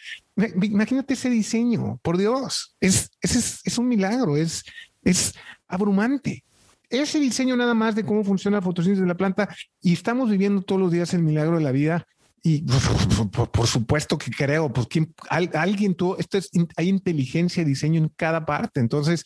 [0.62, 4.64] imagínate ese diseño, por Dios, es, es, es un milagro, es,
[5.04, 5.34] es
[5.68, 6.46] abrumante.
[6.90, 10.62] Ese diseño nada más de cómo funciona la fotosíntesis de la planta y estamos viviendo
[10.62, 12.06] todos los días el milagro de la vida
[12.44, 12.64] y
[13.52, 18.10] por, supuesto que creo, pues ¿quién, alguien tuvo, esto es, hay inteligencia y diseño en
[18.10, 18.80] cada parte.
[18.80, 19.24] Entonces,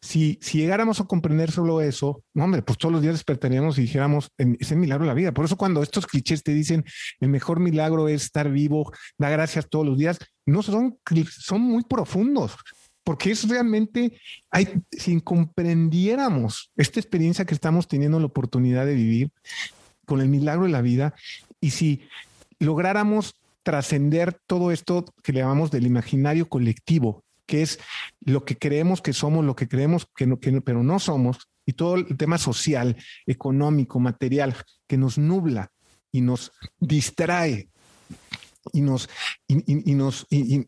[0.00, 4.30] si, si llegáramos a comprender solo eso, hombre, pues todos los días despertaríamos y dijéramos,
[4.36, 5.32] es el milagro de la vida.
[5.32, 6.84] Por eso cuando estos clichés te dicen,
[7.20, 10.98] el mejor milagro es estar vivo, da gracias todos los días, no son,
[11.30, 12.56] son muy profundos.
[13.02, 14.18] Porque es realmente,
[14.50, 19.30] hay, si comprendiéramos esta experiencia que estamos teniendo la oportunidad de vivir
[20.06, 21.14] con el milagro de la vida,
[21.64, 22.02] y si
[22.58, 27.80] lográramos trascender todo esto que le llamamos del imaginario colectivo, que es
[28.20, 31.72] lo que creemos que somos, lo que creemos que no, que pero no somos, y
[31.72, 34.54] todo el tema social, económico, material,
[34.86, 35.72] que nos nubla
[36.12, 37.70] y nos distrae
[38.74, 39.08] y nos,
[39.48, 40.66] y, nos, y,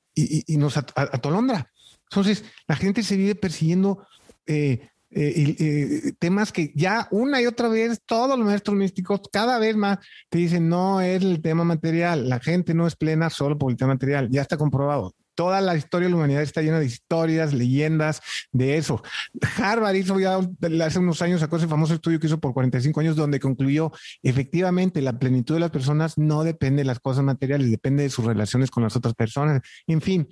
[0.56, 1.70] nos atolondra.
[2.04, 4.06] Entonces, la gente se vive persiguiendo
[4.46, 4.88] eh,
[5.18, 9.74] eh, eh, temas que ya una y otra vez todos los maestros místicos cada vez
[9.74, 9.98] más
[10.28, 13.78] te dicen no es el tema material, la gente no es plena solo por el
[13.78, 15.14] tema material, ya está comprobado.
[15.34, 18.20] Toda la historia de la humanidad está llena de historias, leyendas
[18.52, 19.02] de eso.
[19.56, 20.38] Harvard hizo ya
[20.84, 23.92] hace unos años, sacó ese famoso estudio que hizo por 45 años, donde concluyó
[24.22, 28.26] efectivamente la plenitud de las personas no depende de las cosas materiales, depende de sus
[28.26, 29.62] relaciones con las otras personas.
[29.86, 30.28] En fin,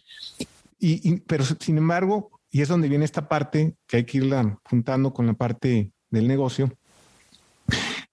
[0.78, 5.12] y, pero sin embargo, y es donde viene esta parte que hay que irla juntando
[5.12, 6.72] con la parte del negocio,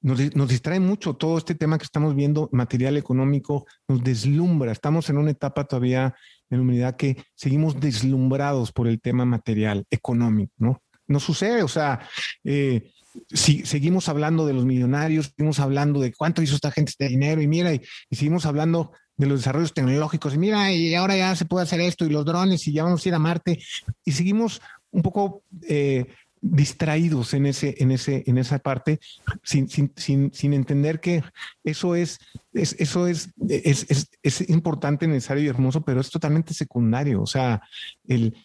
[0.01, 0.17] nos,
[0.49, 4.71] distrae mucho todo este tema que estamos viendo, material económico, nos deslumbra.
[4.71, 6.15] Estamos en una etapa todavía
[6.49, 10.81] en la humanidad que seguimos deslumbrados por el tema material, económico, ¿no?
[11.05, 11.99] No sucede, o sea,
[12.43, 12.89] eh,
[13.29, 17.43] si seguimos hablando de los millonarios, seguimos hablando de cuánto hizo esta gente este dinero
[17.43, 18.91] y mira, y, seguimos hablando
[19.22, 22.26] de los desarrollos tecnológicos y mira, y ahora ya se puede hacer esto y los
[22.26, 23.59] drones y ya vamos a ir a Marte
[24.03, 26.07] y seguimos un poco eh,
[26.41, 28.99] distraídos en ese, en ese, en esa parte,
[29.43, 31.24] sin, sin, sin, sin entender que
[31.63, 32.17] eso es,
[32.51, 37.22] es eso es, es, es, es, importante, necesario y hermoso, pero es totalmente secundario.
[37.22, 37.61] O sea,
[38.07, 38.36] el,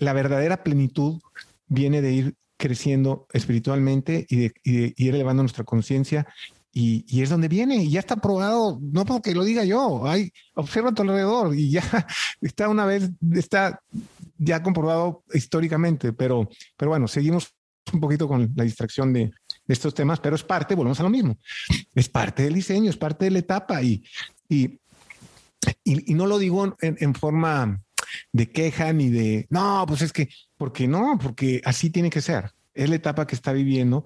[0.00, 1.20] la verdadera plenitud
[1.68, 4.54] viene de ir creciendo espiritualmente y de,
[4.96, 6.26] ir elevando nuestra conciencia.
[6.74, 10.32] Y, y, es donde viene, y ya está probado, no porque lo diga yo, hay,
[10.54, 11.82] observa a tu alrededor y ya
[12.40, 13.78] está una vez, está
[14.38, 16.48] ya comprobado históricamente, pero,
[16.78, 17.54] pero bueno, seguimos
[17.92, 19.30] un poquito con la distracción de,
[19.68, 21.38] estos temas, pero es parte, volvemos a lo mismo,
[21.94, 24.04] es parte del diseño, es parte de la etapa y,
[24.48, 24.80] y,
[25.84, 27.80] y, no lo digo en, forma
[28.32, 32.50] de queja ni de, no, pues es que, porque no, porque así tiene que ser,
[32.74, 34.04] es la etapa que está viviendo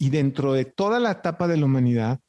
[0.00, 2.20] y dentro de toda la etapa de la humanidad,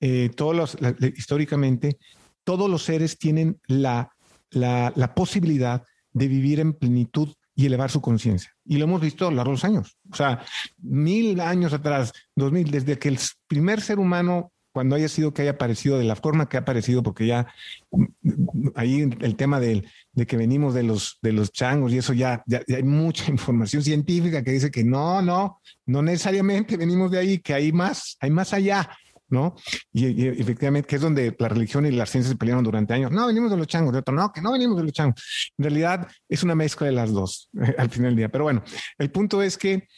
[0.00, 0.78] eh, todos
[1.16, 1.98] históricamente,
[2.44, 4.12] todos los seres tienen la,
[4.50, 5.82] la, la posibilidad
[6.12, 8.52] de vivir en plenitud y elevar su conciencia.
[8.64, 9.96] Y lo hemos visto a lo largo de los años.
[10.12, 10.44] O sea,
[10.78, 15.42] mil años atrás, dos mil, desde que el primer ser humano, cuando haya sido que
[15.42, 17.46] haya aparecido de la forma que ha aparecido, porque ya
[17.90, 22.12] mm, ahí el tema de, de que venimos de los, de los changos y eso
[22.12, 27.18] ya, ya, hay mucha información científica que dice que no, no, no necesariamente venimos de
[27.18, 28.88] ahí, que hay más, hay más allá.
[29.28, 29.54] ¿no?
[29.94, 33.10] Y, efectivamente, que es donde la religión y las ciencias se pelearon durante años.
[33.10, 35.52] No, venimos de los changos, de otro, no, que no venimos de los changos.
[35.56, 37.48] En realidad es una mezcla de las dos
[37.78, 38.28] al final del día.
[38.28, 38.62] Pero bueno,
[38.98, 39.88] el punto es que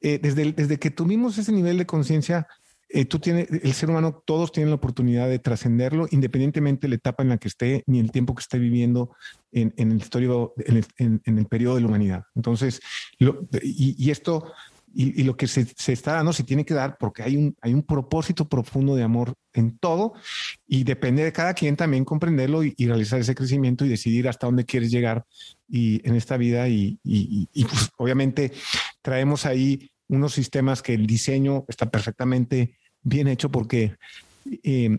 [0.00, 2.48] eh, desde, desde que tuvimos ese nivel de conciencia,
[2.92, 6.94] eh, tú tienes, el ser humano, todos tienen la oportunidad de trascenderlo, independientemente de la
[6.96, 9.10] etapa en la que esté, ni el tiempo que esté viviendo
[9.52, 10.54] en, en el histórico,
[10.98, 12.24] en, en, el periodo de la humanidad.
[12.34, 12.80] Entonces,
[13.18, 13.26] y,
[13.62, 14.52] y, esto
[14.92, 17.82] y, lo que se, está dando se tiene que dar porque hay un, hay un
[17.82, 20.14] propósito profundo de amor en todo
[20.66, 24.64] y depende de cada quien también comprenderlo y, realizar ese crecimiento y decidir hasta dónde
[24.64, 25.24] quieres llegar
[25.68, 26.98] y, en esta vida y,
[27.54, 28.52] pues, obviamente
[29.02, 33.96] traemos ahí unos sistemas que el diseño está perfectamente bien hecho porque
[34.44, 34.98] eh,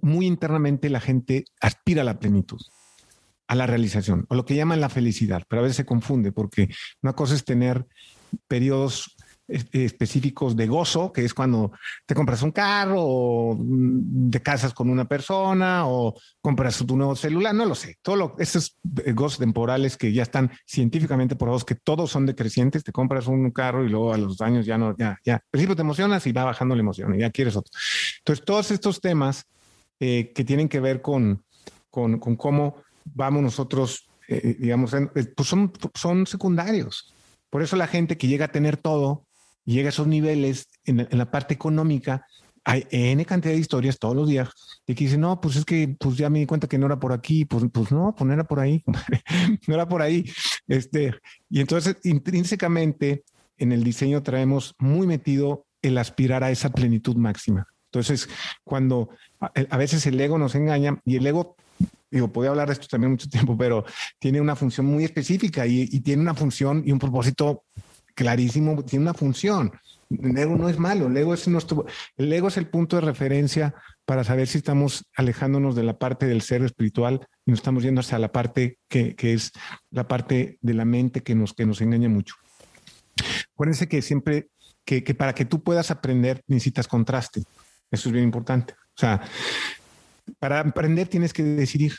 [0.00, 2.60] muy internamente la gente aspira a la plenitud
[3.48, 6.68] a la realización o lo que llaman la felicidad, pero a veces se confunde porque
[7.02, 7.86] una cosa es tener
[8.48, 9.14] periodos
[9.72, 11.72] específicos de gozo, que es cuando
[12.06, 17.14] te compras un carro o mm, te casas con una persona o compras tu nuevo
[17.14, 17.96] celular, no lo sé.
[18.02, 22.92] Todo esos eh, gozos temporales que ya están científicamente probados, que todos son decrecientes, te
[22.92, 25.34] compras un carro y luego a los años ya no, ya, ya.
[25.34, 27.70] Al principio te emocionas y va bajando la emoción y ya quieres otro.
[28.18, 29.44] Entonces, todos estos temas
[30.00, 31.44] eh, que tienen que ver con,
[31.90, 34.94] con, cómo vamos nosotros, eh, digamos,
[35.36, 37.14] pues son, son secundarios
[37.52, 39.26] por eso la gente que llega a tener todo,
[39.64, 42.26] llega a esos niveles en, la parte económica,
[42.64, 44.48] hay N cantidad de historias todos los días
[44.86, 46.98] de que dicen, no, pues es que pues ya me di cuenta que no era
[46.98, 48.84] por aquí, pues, pues no, pues no era por ahí,
[49.66, 50.24] no era por ahí.
[50.68, 51.14] Este,
[51.50, 53.24] y entonces intrínsecamente
[53.58, 57.66] en el diseño traemos muy metido el aspirar a esa plenitud máxima.
[57.86, 58.28] Entonces,
[58.64, 61.56] cuando a, veces el ego nos engaña y el ego
[62.10, 63.84] digo, podía hablar de esto también mucho tiempo, pero
[64.18, 67.64] tiene una función muy específica y, tiene una función y un propósito
[68.14, 69.72] clarísimo, tiene una función.
[70.10, 71.86] El ego no es malo, el ego es nuestro,
[72.16, 76.26] el ego es el punto de referencia para saber si estamos alejándonos de la parte
[76.26, 79.52] del ser espiritual y nos estamos yendo hacia la parte que, que es
[79.90, 82.34] la parte de la mente que nos, que nos engaña mucho.
[83.54, 84.48] Acuérdense que siempre,
[84.84, 87.42] que, que para que tú puedas aprender necesitas contraste.
[87.90, 88.74] Eso es bien importante.
[88.74, 89.22] O sea,
[90.38, 91.94] para aprender tienes que decidir.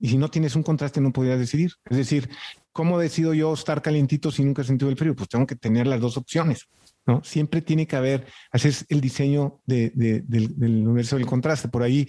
[0.00, 1.72] Y si no tienes un contraste, no podrías decidir.
[1.84, 2.28] Es decir,
[2.72, 5.14] ¿cómo decido yo estar calientito si nunca he sentido el frío?
[5.14, 6.68] Pues tengo que tener las dos opciones.
[7.06, 7.22] ¿no?
[7.24, 10.24] Siempre tiene que haber, así es el diseño del,
[10.86, 11.68] universo del contraste.
[11.68, 12.06] Por ahí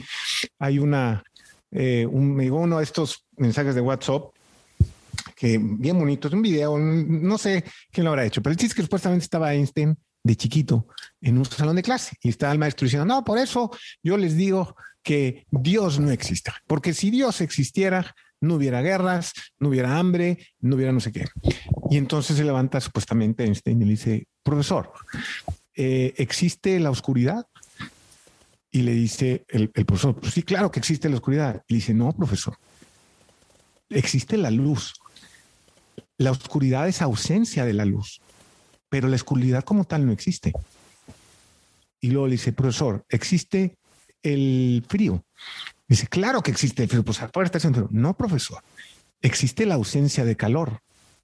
[0.59, 1.23] hay una,
[1.71, 4.31] eh, un, me llegó uno de estos mensajes de WhatsApp
[5.35, 8.73] que bien bonito, es un video, no sé quién lo habrá hecho, pero el chiste
[8.73, 10.87] es que supuestamente estaba Einstein de chiquito
[11.21, 13.71] en un salón de clase y estaba el maestro diciendo, no, por eso
[14.03, 19.69] yo les digo que Dios no existe, porque si Dios existiera, no hubiera guerras, no
[19.69, 21.25] hubiera hambre, no hubiera no sé qué.
[21.89, 24.91] Y entonces se levanta supuestamente Einstein y le dice, profesor,
[25.75, 27.45] eh, ¿existe la oscuridad?
[28.71, 31.63] Y le dice el, el profesor, pues sí, claro que existe la oscuridad.
[31.67, 32.57] Y le dice, no, profesor,
[33.89, 34.93] existe la luz.
[36.17, 38.21] La oscuridad es ausencia de la luz,
[38.89, 40.53] pero la oscuridad como tal no existe.
[42.01, 43.77] Y luego le dice, profesor, ¿existe
[44.23, 45.23] el frío?
[45.87, 47.87] Dice, claro que existe el frío, pues afuera está frío.
[47.91, 48.63] No, profesor,
[49.21, 50.81] existe la ausencia de calor.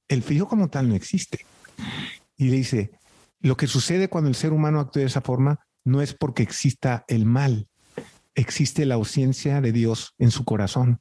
[0.08, 1.46] El frío como tal no existe.
[2.38, 2.91] Y le dice,
[3.39, 7.06] lo que sucede cuando el ser humano actúa de esa forma no es porque exista
[7.08, 7.68] el mal,
[8.34, 11.00] existe la ausencia de Dios en su corazón.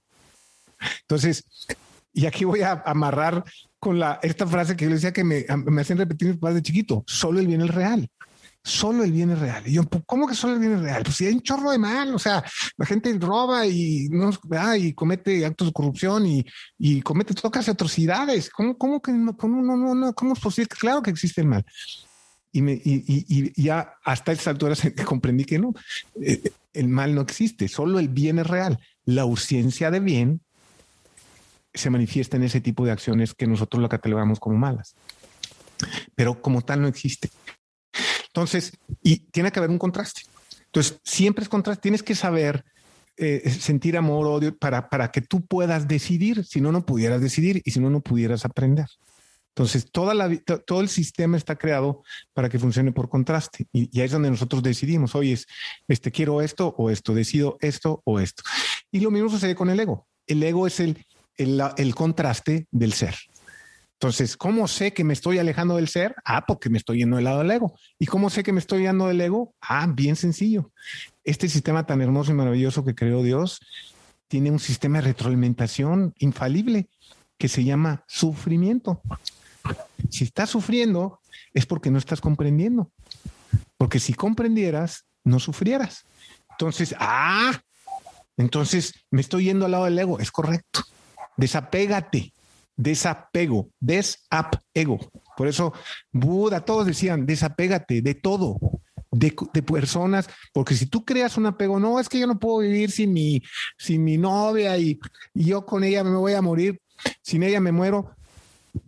[1.00, 1.44] Entonces,
[2.12, 3.44] y aquí voy a amarrar
[3.80, 5.46] con la, esta frase que yo decía que me,
[5.80, 8.08] hacen repetir mis de chiquito, solo el bien es real.
[8.66, 9.62] Solo el bien es real.
[9.66, 11.02] Y yo, ¿cómo que solo el bien es real?
[11.02, 12.42] Pues si hay un chorro de mal, o sea,
[12.78, 14.30] la gente roba y, no,
[14.78, 16.46] y comete actos de corrupción y,
[16.78, 18.48] y comete todas atrocidades.
[18.48, 20.68] ¿Cómo, cómo que no, cómo, no, no, no, cómo es posible?
[20.68, 21.64] Claro que existe el mal.
[22.52, 25.74] Y, me, y, ya hasta esa altura comprendí que no,
[26.22, 28.78] eh, el mal no existe, solo el bien es real.
[29.04, 30.40] La ausencia de bien
[31.74, 34.94] se manifiesta en ese tipo de acciones que nosotros lo catalogamos como malas.
[36.14, 37.28] Pero como tal no existe.
[38.34, 38.72] Entonces,
[39.02, 40.22] y tiene que haber un contraste.
[40.66, 41.82] Entonces, siempre es contraste.
[41.82, 42.64] Tienes que saber
[43.16, 46.44] eh, sentir amor, odio, para, para que tú puedas decidir.
[46.44, 48.86] Si no, no pudieras decidir y si no, no pudieras aprender.
[49.50, 53.66] Entonces, toda la, todo el sistema está creado para que funcione por contraste.
[53.72, 55.38] Y, ahí es donde nosotros decidimos, oye,
[55.86, 58.42] este, quiero esto o esto, decido esto o esto.
[58.90, 60.08] Y lo mismo sucede con el ego.
[60.26, 61.06] El ego es el
[61.36, 63.14] el, contraste del ser.
[64.04, 66.14] Entonces, ¿cómo sé que me estoy alejando del ser?
[66.26, 67.74] Ah, porque me estoy yendo del lado del ego.
[67.98, 69.54] ¿Y cómo sé que me estoy yendo del ego?
[69.62, 70.72] Ah, bien sencillo.
[71.24, 73.60] Este sistema tan hermoso y maravilloso que creó Dios
[74.28, 76.90] tiene un sistema de retroalimentación infalible
[77.38, 79.00] que se llama sufrimiento.
[80.10, 81.20] Si estás sufriendo
[81.54, 82.90] es porque no estás comprendiendo.
[83.78, 86.04] Porque si comprendieras, no sufrieras.
[86.50, 87.58] Entonces, ah,
[88.36, 90.18] entonces me estoy yendo al lado del ego.
[90.18, 90.82] Es correcto.
[91.38, 92.33] Desapégate,
[92.76, 94.98] desapego, desapego.
[95.36, 95.72] Por eso
[96.12, 98.58] Buda, todos decían, desapégate de todo,
[99.10, 102.90] de, personas, porque si tú creas un apego, no, es que yo no puedo vivir
[102.90, 103.42] sin mi,
[103.78, 104.98] sin mi novia y,
[105.34, 106.80] yo con ella me voy a morir,
[107.22, 108.16] sin ella me muero.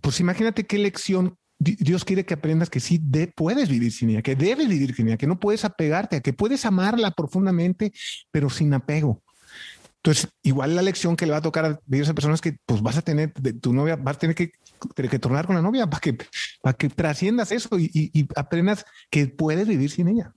[0.00, 4.22] Pues imagínate qué lección Dios quiere que aprendas que sí de, puedes vivir sin ella,
[4.22, 7.92] que debes vivir sin ella, que no puedes apegarte, que puedes amarla profundamente,
[8.30, 9.22] pero sin apego.
[10.06, 12.96] Entonces, igual la lección que le va a tocar a esas personas que pues vas
[12.96, 14.52] a tener de tu novia, vas a tener que,
[14.94, 16.16] que tornar con la novia para que,
[16.62, 20.32] para que trasciendas eso y, aprendas que puedes vivir sin ella.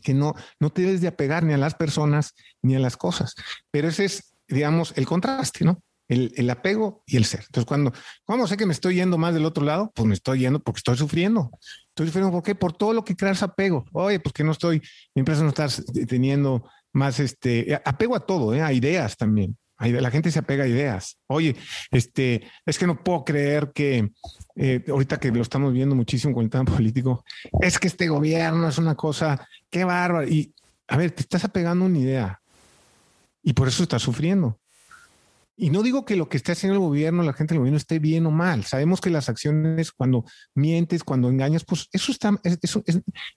[0.00, 3.34] Que no, no te debes de apegar ni a las personas ni a las cosas.
[3.72, 5.82] Pero ese es, digamos, el contraste, ¿no?
[6.06, 7.40] El, el, apego y el ser.
[7.40, 7.92] Entonces, cuando,
[8.24, 9.90] ¿cómo sé que me estoy yendo más del otro lado?
[9.92, 11.50] Pues me estoy yendo porque estoy sufriendo.
[11.88, 12.54] Estoy sufriendo, ¿por qué?
[12.54, 13.84] Por todo lo que creas apego.
[13.92, 14.80] Oye, pues que no estoy,
[15.16, 15.66] mi empresa no está
[16.06, 18.62] teniendo más este apego a todo, ¿eh?
[18.62, 19.56] a ideas también.
[19.80, 21.18] La gente se apega a ideas.
[21.28, 21.54] Oye,
[21.92, 24.10] este, es que no puedo creer que
[24.56, 27.24] eh, ahorita que lo estamos viendo muchísimo con el tema político,
[27.60, 30.26] es que este gobierno es una cosa, qué bárbaro.
[30.26, 30.52] Y
[30.88, 32.40] a ver, te estás apegando a una idea
[33.42, 34.58] y por eso estás sufriendo.
[35.60, 37.98] Y no digo que lo que esté haciendo el gobierno, la gente del gobierno esté
[37.98, 38.64] bien o mal.
[38.64, 42.84] Sabemos que las acciones, cuando mientes, cuando engañas, pues eso está, eso,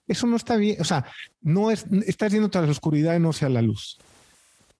[0.06, 0.76] eso no está bien.
[0.80, 1.04] O sea,
[1.40, 3.98] no es, estás yendo tras la oscuridad y no sea la luz.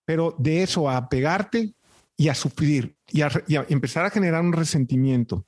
[0.05, 1.75] Pero de eso a pegarte
[2.17, 5.45] y a sufrir y a, y a empezar a generar un resentimiento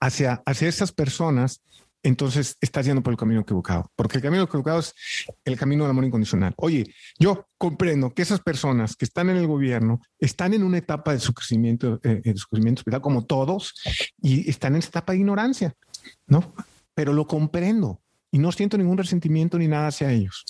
[0.00, 1.60] hacia, hacia estas personas
[2.02, 4.94] entonces estás yendo por el camino equivocado, porque el camino equivocado es
[5.44, 6.54] el camino del amor incondicional.
[6.56, 11.12] Oye, yo comprendo que esas personas que están en el gobierno están en una etapa
[11.12, 13.74] de su crecimiento, eh, de su crecimiento espiritual, como todos,
[14.22, 15.74] y están en esta etapa de ignorancia,
[16.26, 16.54] ¿no?
[16.94, 20.46] Pero lo comprendo y no siento ningún resentimiento ni nada hacia ellos.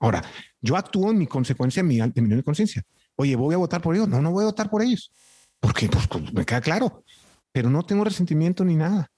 [0.00, 0.24] Ahora,
[0.60, 2.82] yo actúo en mi consecuencia, en mi, en mi conciencia.
[3.16, 4.08] Oye, ¿voy a votar por ellos?
[4.08, 5.12] No, no voy a votar por ellos.
[5.60, 7.04] Porque pues, pues, me queda claro,
[7.52, 9.10] pero no tengo resentimiento ni nada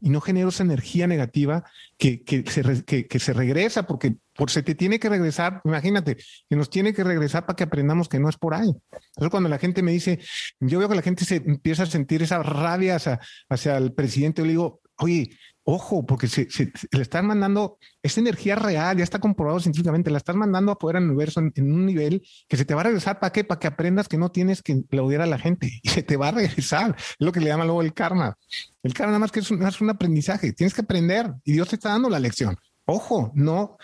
[0.00, 1.64] y no genero esa energía negativa
[1.96, 6.56] que, que, se, que, se regresa porque por se te tiene que regresar, imagínate, que
[6.56, 8.68] nos tiene que regresar para que aprendamos que no es por ahí.
[8.92, 10.20] Entonces cuando la gente me dice,
[10.60, 14.42] yo veo que la gente se empieza a sentir esa rabia hacia, hacia el presidente,
[14.42, 15.30] yo le digo, oye,
[15.70, 16.48] ojo, porque se,
[16.92, 21.02] le están mandando esa energía real, ya está comprobado científicamente, la estás mandando en el
[21.02, 23.20] universo en, un nivel que se te va a regresar.
[23.20, 23.44] ¿Para qué?
[23.44, 26.28] Para que aprendas que no tienes que aplaudir a la gente y se te va
[26.28, 26.96] a regresar.
[26.96, 28.38] Es lo que le llaman luego el karma.
[28.82, 30.54] El karma nada más que es un, un aprendizaje.
[30.54, 32.56] Tienes que aprender y Dios te está dando la lección.
[32.86, 33.76] Ojo, no.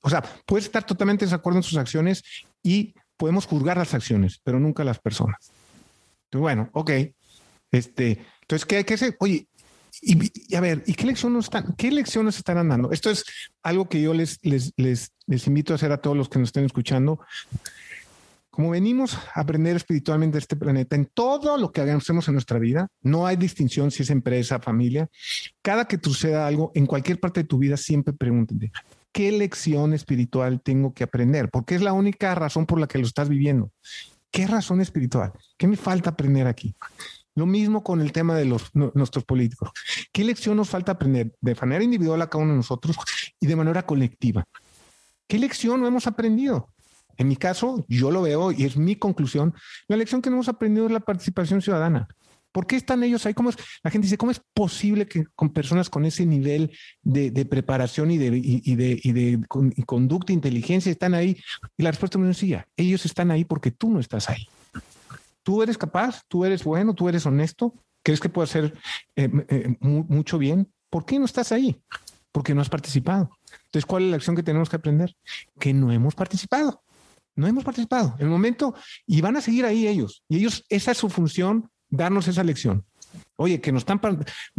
[0.00, 2.22] O sea, puedes estar totalmente de acuerdo en sus acciones
[2.62, 5.50] y podemos juzgar las acciones, pero nunca las personas.
[6.30, 6.90] Bueno, ok.
[7.72, 9.16] Este, entonces, ¿qué hay que hacer?
[9.18, 9.48] Oye,
[10.00, 12.90] y, a ver, ¿y qué lecciones están, qué lecciones están dando?
[12.92, 13.24] Esto es
[13.62, 16.48] algo que yo les, les, les, les invito a hacer a todos los que nos
[16.48, 17.20] estén escuchando.
[18.50, 22.88] Como venimos a aprender espiritualmente este planeta, en todo lo que hagamos en nuestra vida,
[23.02, 25.08] no hay distinción si es empresa, familia.
[25.62, 28.70] Cada que suceda algo en cualquier parte de tu vida, siempre pregúntate,
[29.10, 31.48] ¿qué lección espiritual tengo que aprender?
[31.50, 33.70] Porque es la única razón por la que lo estás viviendo.
[34.30, 35.32] ¿Qué razón espiritual?
[35.56, 36.74] ¿Qué me falta aprender aquí?
[37.34, 39.70] Lo mismo con el tema de los, nuestros políticos.
[40.12, 42.96] ¿Qué lección nos falta aprender de manera individual a cada uno de nosotros
[43.40, 44.44] y de manera colectiva?
[45.26, 46.68] ¿Qué lección no hemos aprendido?
[47.16, 49.54] En mi caso, yo lo veo y es mi conclusión.
[49.88, 52.06] La lección que no hemos aprendido es la participación ciudadana.
[52.52, 53.32] ¿Por qué están ellos ahí?
[53.32, 53.56] ¿Cómo es?
[53.82, 58.18] La gente dice, ¿cómo es posible que con personas con ese nivel de, preparación y
[58.18, 59.40] de, de, y de
[59.86, 61.38] conducta, inteligencia están ahí?
[61.78, 62.66] Y la respuesta es muy sencilla.
[62.76, 64.46] Ellos están ahí porque tú no estás ahí
[65.42, 68.74] tú eres capaz, tú eres bueno, tú eres honesto, crees que puedes hacer
[69.16, 71.80] eh, eh, mucho bien, ¿por qué no estás ahí?
[72.30, 73.30] Porque no has participado.
[73.66, 75.14] Entonces, ¿cuál es la lección que tenemos que aprender?
[75.58, 76.82] Que no hemos participado.
[77.34, 78.14] No hemos participado.
[78.18, 78.74] El momento,
[79.06, 80.22] y van a seguir ahí ellos.
[80.28, 82.84] Y ellos, esa es su función, darnos esa lección.
[83.36, 84.00] Oye, que nos están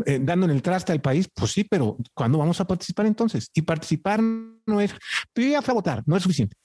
[0.05, 3.49] eh, dando en el traste al país, pues sí, pero ¿cuándo vamos a participar entonces?
[3.53, 4.93] Y participar no es,
[5.31, 6.55] pero ya fue a votar, no es suficiente.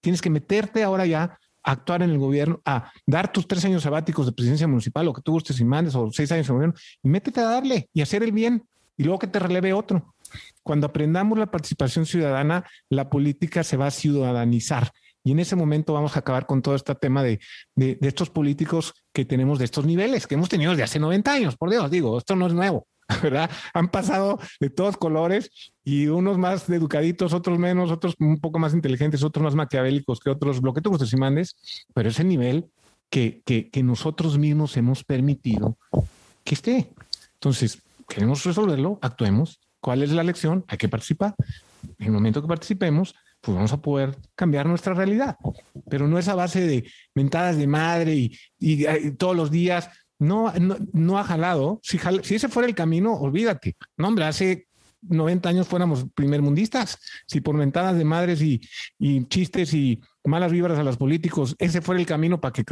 [0.00, 4.26] Tienes que meterte ahora ya actuar en el gobierno, a dar tus tres años sabáticos
[4.26, 7.08] de presidencia municipal, o que tú gustes y mandes, o seis años de gobierno, y
[7.08, 8.64] métete a darle y hacer el bien,
[8.96, 10.14] y luego que te releve otro.
[10.62, 14.92] Cuando aprendamos la participación ciudadana, la política se va a ciudadanizar.
[15.24, 17.38] Y en ese momento vamos a acabar con todo este tema de,
[17.76, 21.32] de, de estos políticos que tenemos de estos niveles, que hemos tenido desde hace 90
[21.32, 22.86] años, por Dios, digo, esto no es nuevo.
[23.22, 23.50] ¿verdad?
[23.74, 25.50] Han pasado de todos colores
[25.84, 30.30] y unos más educaditos, otros menos, otros un poco más inteligentes, otros más maquiavélicos que
[30.30, 32.66] otros, lo que tú gustes y mandes, pero ese nivel
[33.10, 35.76] que, que, que nosotros mismos hemos permitido
[36.44, 36.90] que esté.
[37.34, 39.60] Entonces, queremos resolverlo, actuemos.
[39.80, 40.64] ¿Cuál es la lección?
[40.68, 41.34] Hay que participar.
[41.98, 45.36] En el momento que participemos, pues vamos a poder cambiar nuestra realidad.
[45.90, 49.90] Pero no es a base de mentadas de madre y, y, y todos los días
[50.22, 50.52] no,
[50.92, 51.80] no, ha jalado.
[51.82, 53.76] Si, si ese fuera el camino, olvídate.
[53.96, 54.68] No, hombre, hace
[55.02, 56.98] 90 años fuéramos primermundistas.
[57.26, 58.60] Si por mentadas de madres y,
[58.98, 62.64] y, chistes y malas vibras a los políticos, ese fuera el camino para que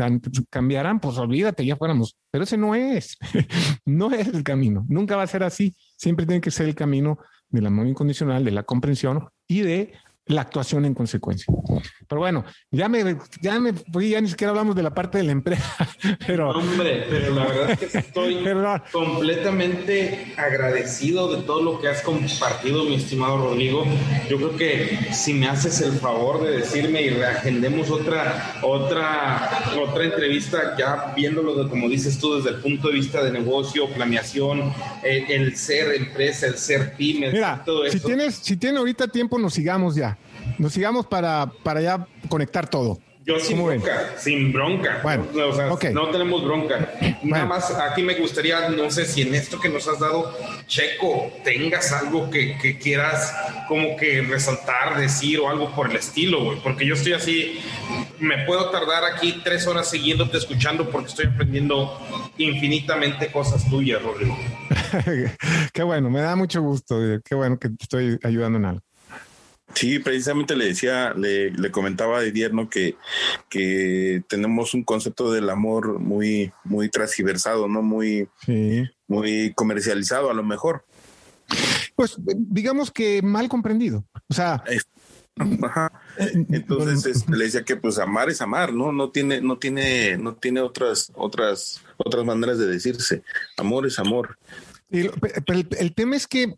[0.49, 2.17] cambiaran, pues olvídate, ya fuéramos.
[2.31, 3.19] Pero ese no es.
[3.85, 4.87] no es el camino.
[4.89, 5.75] Nunca va a ser así.
[5.97, 9.93] Siempre tiene que ser el camino del amor incondicional, de la comprensión y de
[10.27, 11.53] la actuación en consecuencia.
[12.09, 13.73] Pero bueno, ya me, ya me
[14.09, 15.77] ya ni siquiera hablamos de la parte de la empresa,
[16.27, 16.51] pero...
[16.51, 18.45] Hombre, pero la verdad es que estoy
[18.93, 23.85] completamente agradecido de todo lo que has compartido, mi estimado Rodrigo.
[24.29, 29.51] Yo creo que si me haces el favor de decirme y reagendemos otra, otra,
[29.83, 33.89] otra entrevista, ya viéndolo de, como dices tú, desde el punto de vista de negocio,
[33.89, 37.33] planeación, eh, el, ser empresa, el ser pyme,
[37.65, 37.99] todo eso.
[37.99, 40.20] Si tienes, si tiene ahorita tiempo, nos sigamos ya
[40.59, 42.99] nos sigamos para, para ya conectar todo.
[43.23, 45.01] Yo sin bronca, sin bronca.
[45.03, 45.27] Bueno,
[45.93, 46.95] no tenemos bronca.
[47.23, 50.35] Nada más aquí me gustaría, no sé si en esto que nos has dado,
[50.67, 53.33] Checo, tengas algo que, que quieras
[53.69, 56.61] como que resaltar, decir o algo por el estilo, güey.
[56.63, 57.61] Porque yo estoy así,
[58.21, 62.01] me puedo tardar aquí tres horas siguiéndote escuchando porque estoy aprendiendo
[62.39, 64.37] infinitamente cosas tuyas, Rodrigo.
[65.75, 66.99] qué bueno, me da mucho gusto.
[67.23, 68.90] Qué bueno que te estoy ayudando en algo.
[69.75, 72.69] Sí, precisamente le decía, le, comentaba a Didier, ¿no?
[72.69, 72.97] Que,
[73.49, 77.83] que tenemos un concepto del amor muy, muy transversado, ¿no?
[77.83, 78.29] Muy,
[79.07, 80.85] muy comercializado a lo mejor.
[81.95, 84.05] Pues digamos que mal comprendido.
[84.29, 84.63] O sea.
[85.63, 85.93] Ajá.
[86.19, 88.93] Eh, Entonces le decía que pues amar es amar, ¿no?
[88.93, 93.23] No tiene, no tiene, no tiene otras, otras, otras maneras de decirse.
[93.57, 94.37] Amor es amor.
[94.91, 96.55] pero el tema es que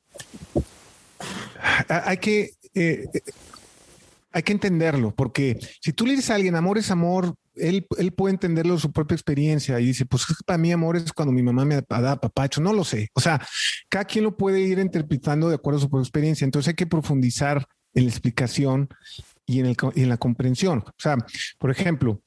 [1.89, 3.21] hay que eh, eh,
[4.33, 8.13] hay que entenderlo, porque si tú le dices a alguien amor es amor, él, él
[8.13, 11.43] puede entenderlo de su propia experiencia y dice, pues para mí amor es cuando mi
[11.43, 13.09] mamá me da papacho, no lo sé.
[13.15, 13.47] O sea,
[13.91, 16.45] cada quien lo puede ir interpretando de acuerdo a su propia experiencia.
[16.47, 18.89] Entonces hay que profundizar en la explicación
[19.45, 20.79] y en, el, en la comprensión.
[20.79, 21.19] O sea,
[21.59, 22.23] por ejemplo,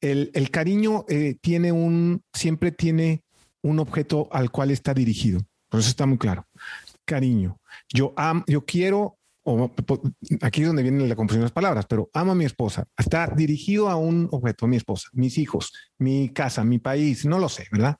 [0.00, 3.22] el, el cariño eh, tiene un, siempre tiene
[3.62, 5.40] un objeto al cual está dirigido.
[5.68, 6.46] Por eso está muy claro.
[7.04, 7.58] Cariño.
[7.92, 9.15] Yo amo, yo quiero,
[9.48, 9.72] o
[10.42, 12.86] aquí es donde viene la comprensión de las palabras, pero amo a mi esposa.
[12.98, 17.38] Está dirigido a un objeto, a mi esposa, mis hijos, mi casa, mi país, no
[17.38, 17.96] lo sé, ¿verdad?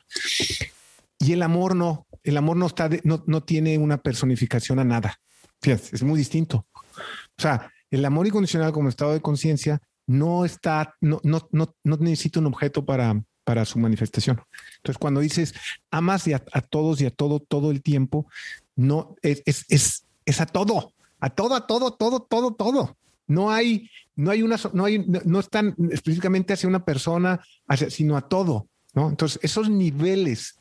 [1.20, 5.20] Y el amor no, el amor no está, no, no tiene una personificación a nada.
[5.62, 6.66] Es muy distinto.
[6.74, 11.96] O sea, el amor incondicional como estado de conciencia no está, no, no, no, no
[11.98, 14.42] necesita un objeto para, para su manifestación.
[14.78, 15.54] Entonces, cuando dices
[15.92, 18.26] amas a, a, todos y a todo, todo el tiempo,
[18.74, 22.96] no es, es, es, es, a todo, a todo, a todo, todo, todo, todo.
[23.26, 28.16] No hay, no hay una, no hay, no, están específicamente hacia una persona, hacia, sino
[28.16, 28.68] a todo.
[28.94, 29.08] ¿no?
[29.08, 30.60] Entonces, esos niveles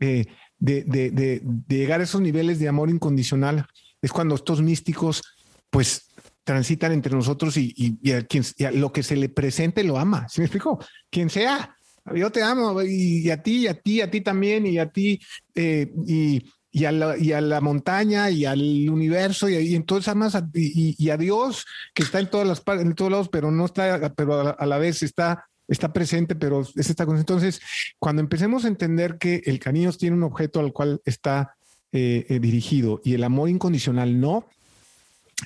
[0.00, 0.26] eh,
[0.58, 3.66] de, de, de, de llegar a esos niveles de amor incondicional
[4.02, 5.22] es cuando estos místicos,
[5.70, 6.10] pues,
[6.44, 9.84] transitan entre nosotros y, y, y, a quien, y, a lo que se le presente
[9.84, 10.28] lo ama.
[10.28, 10.84] ¿Sí me explico?
[11.08, 11.76] Quien sea,
[12.14, 15.20] yo te amo y, a ti, y a ti, a ti también, y a ti,
[15.54, 16.42] eh, y,
[16.72, 20.48] y, a la, y a la montaña y al universo, y, y entonces amas a,
[20.54, 24.40] y, a Dios que está en todas las en todos lados, pero no está, pero
[24.40, 27.20] a la, a la vez está está presente, pero es esta cosa.
[27.20, 27.60] Entonces,
[27.98, 31.54] cuando empecemos a entender que el cariño tiene un objeto al cual está
[31.92, 34.46] eh, eh, dirigido y el amor incondicional no,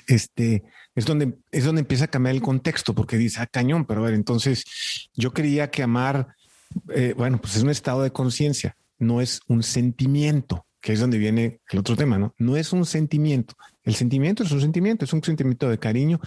[0.07, 0.63] este,
[0.95, 4.05] es donde, es donde empieza a cambiar el contexto, porque dice, ah, cañón, pero a
[4.05, 4.63] ver, entonces
[5.15, 6.35] yo creía que amar,
[6.89, 11.17] eh, bueno, pues es un estado de conciencia, no es un sentimiento, que es donde
[11.17, 12.35] viene el otro tema, ¿no?
[12.37, 13.55] No es un sentimiento.
[13.81, 16.19] El sentimiento es un sentimiento, es un sentimiento de cariño.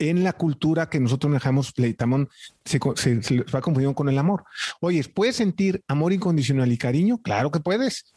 [0.00, 1.96] En la cultura que nosotros dejamos, le
[2.64, 4.42] se, se, se va confundiendo con el amor.
[4.80, 7.18] Oye, ¿puedes sentir amor incondicional y cariño?
[7.22, 8.12] Claro que puedes.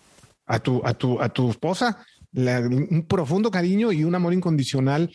[0.48, 2.04] A tu, a tu, a tu esposa,
[2.34, 5.12] un profundo cariño y un amor incondicional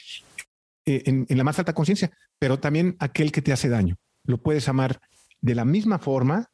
[0.86, 3.96] eh, en, en, la más alta conciencia, pero también aquel que te hace daño.
[4.22, 5.00] Lo puedes amar
[5.40, 6.48] de la misma forma,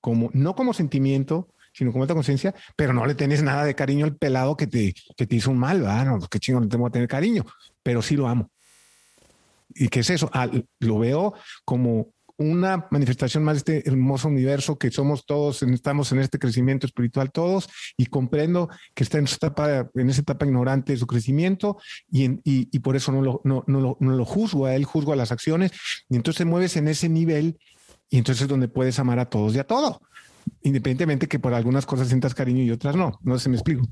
[0.00, 4.04] como, no como sentimiento, sino como alta conciencia, pero no le tienes nada de cariño
[4.04, 6.06] al pelado que te, que te hizo un mal, ¿verdad?
[6.06, 7.44] No, qué chingo no tengo que tener cariño,
[7.82, 8.50] pero sí lo amo.
[9.74, 10.30] ¿Y qué es eso?
[10.32, 10.48] Ah,
[10.78, 16.18] lo veo como una manifestación más de este hermoso universo que somos todos, estamos en
[16.18, 20.98] este crecimiento espiritual todos y comprendo que está en etapa, en esa etapa ignorante de
[20.98, 21.78] su crecimiento
[22.10, 24.74] y, en, y, y, por eso no lo, no, no, lo, no lo juzgo a
[24.74, 25.72] él, juzgo a las acciones
[26.08, 27.56] y entonces te mueves en ese nivel
[28.10, 30.00] y entonces es donde puedes amar a todos y a todo,
[30.62, 33.86] independientemente que por algunas cosas sientas cariño y otras no, no si me explico.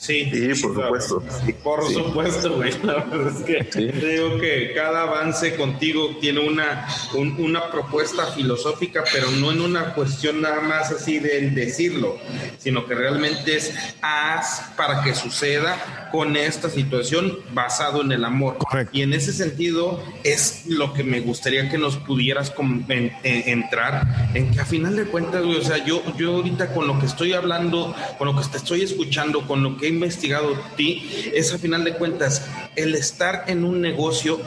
[0.00, 1.22] Sí, sí, por supuesto.
[1.62, 1.92] Por sí.
[1.92, 2.72] supuesto, güey.
[2.82, 3.86] La verdad es que sí.
[3.88, 9.92] digo que cada avance contigo tiene una, un, una propuesta filosófica, pero no en una
[9.92, 12.16] cuestión nada más así de decirlo,
[12.56, 18.56] sino que realmente es haz para que suceda con esta situación basado en el amor.
[18.56, 18.96] Correcto.
[18.96, 24.30] Y en ese sentido es lo que me gustaría que nos pudieras en, en, entrar,
[24.32, 27.04] en que a final de cuentas, güey, o sea, yo, yo ahorita con lo que
[27.04, 31.58] estoy hablando, con lo que te estoy escuchando, con lo que investigado ti, es a
[31.58, 34.40] final de cuentas el estar en un negocio,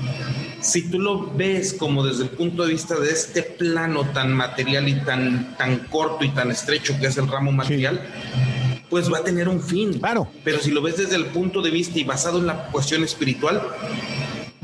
[0.62, 4.88] si tú lo ves como desde el punto de vista de este plano tan material
[4.88, 8.86] y tan, tan corto y tan estrecho que es el ramo material, sí.
[8.90, 10.00] pues va a tener un fin.
[10.00, 10.32] Claro.
[10.44, 13.62] Pero si lo ves desde el punto de vista y basado en la cuestión espiritual,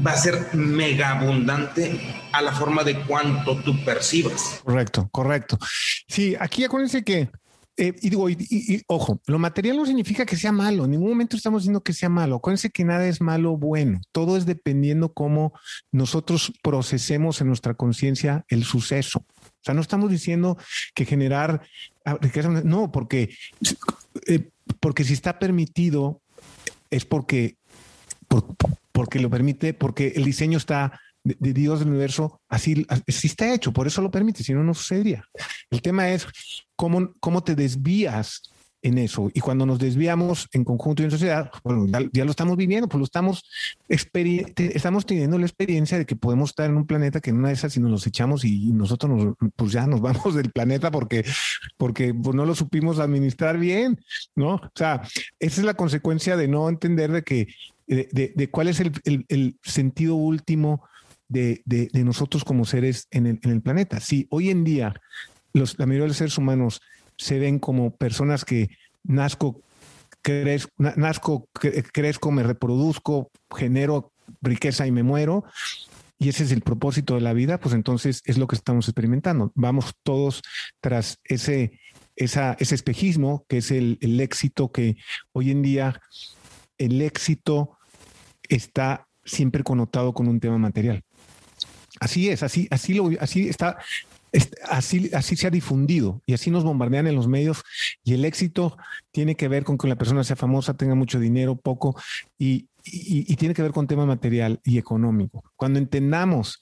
[0.05, 1.99] va a ser mega abundante
[2.31, 4.61] a la forma de cuánto tú percibas.
[4.63, 5.57] Correcto, correcto.
[6.07, 7.29] Sí, aquí acuérdense que
[7.81, 11.37] eh, y digo, y, ojo, lo material no significa que sea malo, en ningún momento
[11.37, 12.35] estamos diciendo que sea malo.
[12.35, 15.53] Acuérdense que nada es malo o bueno, todo es dependiendo cómo
[15.89, 19.19] nosotros procesemos en nuestra conciencia el suceso.
[19.19, 20.57] O sea, no estamos diciendo
[20.93, 21.61] que generar
[22.19, 23.33] riqueza, no, porque,
[24.27, 24.49] eh,
[24.81, 26.21] porque si está permitido
[26.89, 27.55] es porque,
[28.27, 28.57] por,
[28.91, 30.99] porque lo permite, porque el diseño está
[31.37, 34.73] de, Dios del universo, así, así está hecho, por eso lo permite, si no, no
[34.73, 35.25] sucedería.
[35.69, 36.27] El tema es
[36.75, 38.41] cómo, cómo te desvías
[38.81, 39.29] en eso.
[39.33, 42.87] Y cuando nos desviamos en conjunto y en sociedad, bueno, ya, ya lo estamos viviendo,
[42.87, 43.43] pues lo estamos,
[43.87, 47.55] estamos teniendo la experiencia de que podemos estar en un planeta que en una de
[47.55, 51.25] esas, si nos los echamos y, nosotros nos, pues ya nos vamos del planeta porque,
[51.77, 53.99] porque pues no lo supimos administrar bien,
[54.35, 54.55] ¿no?
[54.55, 55.01] O sea,
[55.39, 57.47] esa es la consecuencia de no entender de que,
[57.87, 60.83] de, de, de cuál es el, el, el sentido último
[61.29, 63.99] de, de, nosotros como seres en el, en el planeta.
[63.99, 64.93] Si hoy en día
[65.53, 66.81] los, la mayoría de los seres humanos
[67.17, 68.69] se ven como personas que
[69.03, 69.61] nazco,
[70.21, 74.11] crezco, nazco, crezco, me reproduzco, genero
[74.41, 75.45] riqueza y me muero,
[76.17, 79.53] y ese es el propósito de la vida, pues entonces es lo que estamos experimentando.
[79.55, 80.41] Vamos todos
[80.81, 81.79] tras ese,
[82.17, 84.97] esa, ese espejismo que es el, el éxito que
[85.31, 86.01] hoy en día,
[86.77, 87.77] el éxito
[88.49, 91.03] está siempre connotado con un tema material.
[91.99, 93.77] Así es, así, así lo, así está,
[94.69, 97.63] así, así se ha difundido y así nos bombardean en los medios
[98.03, 98.77] y el éxito
[99.11, 101.99] tiene que ver con que la persona sea famosa, tenga mucho dinero, poco
[102.37, 102.67] y,
[103.35, 105.43] tiene que ver con tema material y económico.
[105.55, 106.59] Cuando entendamos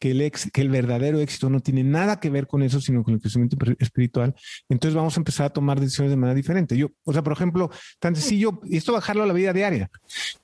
[0.00, 3.14] que el, que el verdadero éxito no tiene nada que ver con eso, sino con
[3.14, 4.34] el crecimiento espiritual,
[4.68, 6.76] entonces vamos a empezar a tomar decisiones de manera diferente.
[6.76, 7.70] Yo, o sea, por ejemplo,
[8.00, 9.88] tan sencillo, y esto bajarlo a la vida diaria.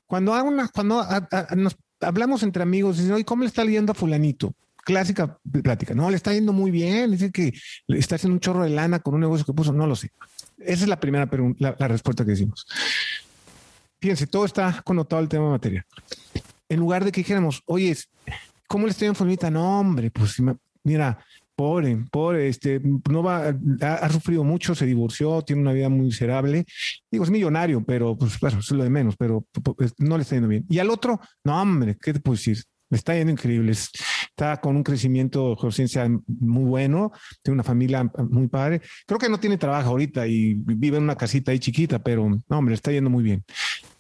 [0.07, 1.05] Cuando, una, cuando
[1.57, 4.55] nos hablamos entre amigos, oye, ¿cómo le está leyendo a fulanito?
[4.85, 5.95] Clásica plática.
[5.95, 7.11] No, le está yendo muy bien.
[7.13, 7.55] Dice que
[7.89, 9.73] está haciendo un chorro de lana con un negocio que puso.
[9.73, 10.11] No lo sé.
[10.59, 11.29] Esa es la primera
[11.59, 12.67] la, la respuesta que decimos.
[13.99, 15.87] Fíjense, todo está connotado al tema material.
[16.69, 17.97] En lugar de que dijéramos, oye,
[18.67, 19.51] ¿cómo le estoy en formita?
[19.51, 20.37] No, hombre, pues
[20.83, 21.19] mira,
[21.55, 22.81] pobre, pobre, este,
[23.11, 26.65] no va, ha, sufrido mucho, se divorció, tiene una vida muy miserable.
[27.11, 29.47] Digo, es millonario, pero pues claro, es lo de menos, pero
[29.99, 30.65] no le está yendo bien.
[30.69, 32.63] Y al otro, no, hombre, ¿qué te puedo decir?
[32.91, 33.73] Le está yendo increíble.
[33.73, 38.81] Está con un crecimiento de ciencia muy bueno, tiene una familia muy padre.
[39.07, 42.59] Creo que no tiene trabajo ahorita y vive en una casita ahí chiquita, pero no,
[42.59, 43.45] hombre, está yendo muy bien.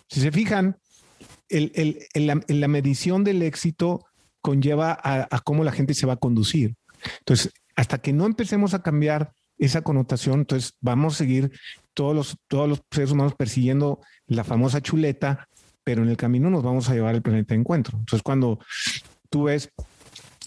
[0.08, 0.76] Si se fijan,
[1.48, 1.72] el,
[2.14, 2.26] el,
[2.60, 4.04] la, medición del éxito
[4.40, 6.74] conlleva a cómo la gente se va a conducir.
[7.20, 11.52] Entonces, hasta que no empecemos a cambiar esa connotación, entonces vamos a seguir
[11.92, 15.48] todos los, todos los seres humanos persiguiendo la famosa chuleta,
[15.84, 17.98] pero en el camino nos vamos a llevar el planeta de encuentro.
[17.98, 18.58] Entonces, cuando
[19.30, 19.70] tú ves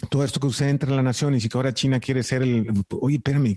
[0.09, 2.67] todo esto que sucede entre la nación y que ahora China quiere ser el,
[3.01, 3.55] oye, espérame,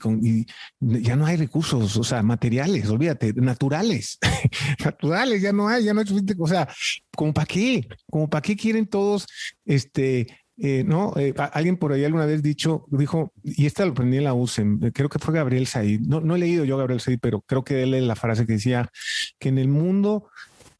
[0.81, 4.19] ya no hay recursos, o sea, materiales, olvídate, naturales,
[4.85, 6.07] naturales, ya no hay, ya no hay
[6.39, 6.69] o sea,
[7.15, 9.27] como para qué, como para qué quieren todos,
[9.65, 10.27] este,
[10.63, 14.25] eh, no, eh, alguien por ahí alguna vez dicho, dijo, y esta lo aprendí en
[14.25, 17.41] la USEM, creo que fue Gabriel Said, no, no he leído yo Gabriel Said, pero
[17.41, 18.91] creo que él es la frase que decía
[19.39, 20.29] que en el mundo,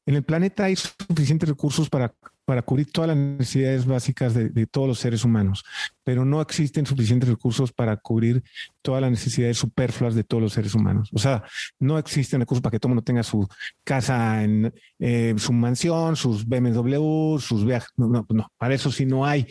[0.05, 2.13] en el planeta hay suficientes recursos para
[2.51, 5.65] para cubrir todas las necesidades básicas de, todos los seres humanos,
[6.03, 8.43] pero no existen suficientes recursos para cubrir
[8.83, 11.11] todas las necesidades superfluas de todos los seres humanos.
[11.13, 11.45] O sea,
[11.79, 13.47] no existen recursos para que todo el mundo tenga su
[13.85, 17.91] casa en eh, su mansión, sus BMW, sus viajes.
[17.97, 19.47] No, no, no, para eso sí no hay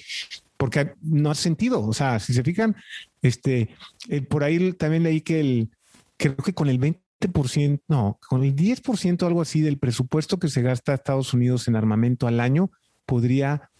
[0.57, 1.81] porque no hace sentido.
[1.87, 2.75] O sea, si se fijan,
[3.21, 3.69] este,
[4.09, 5.69] eh, por ahí también leí que el,
[6.17, 10.61] creo que con el 20%, no, con el 10% algo así del presupuesto que se
[10.61, 12.71] gasta Estados Unidos en armamento al año,
[13.09, 13.71] podría,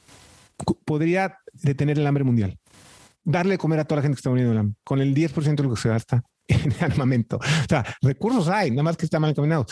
[0.86, 2.58] podría detener el hambre mundial.
[3.24, 5.64] Darle de comer a toda la gente que está muriendo hambre, con el 10% de
[5.64, 7.38] lo que se gasta en armamento.
[7.38, 9.68] O sea, recursos hay, nada más que está mal encaminado.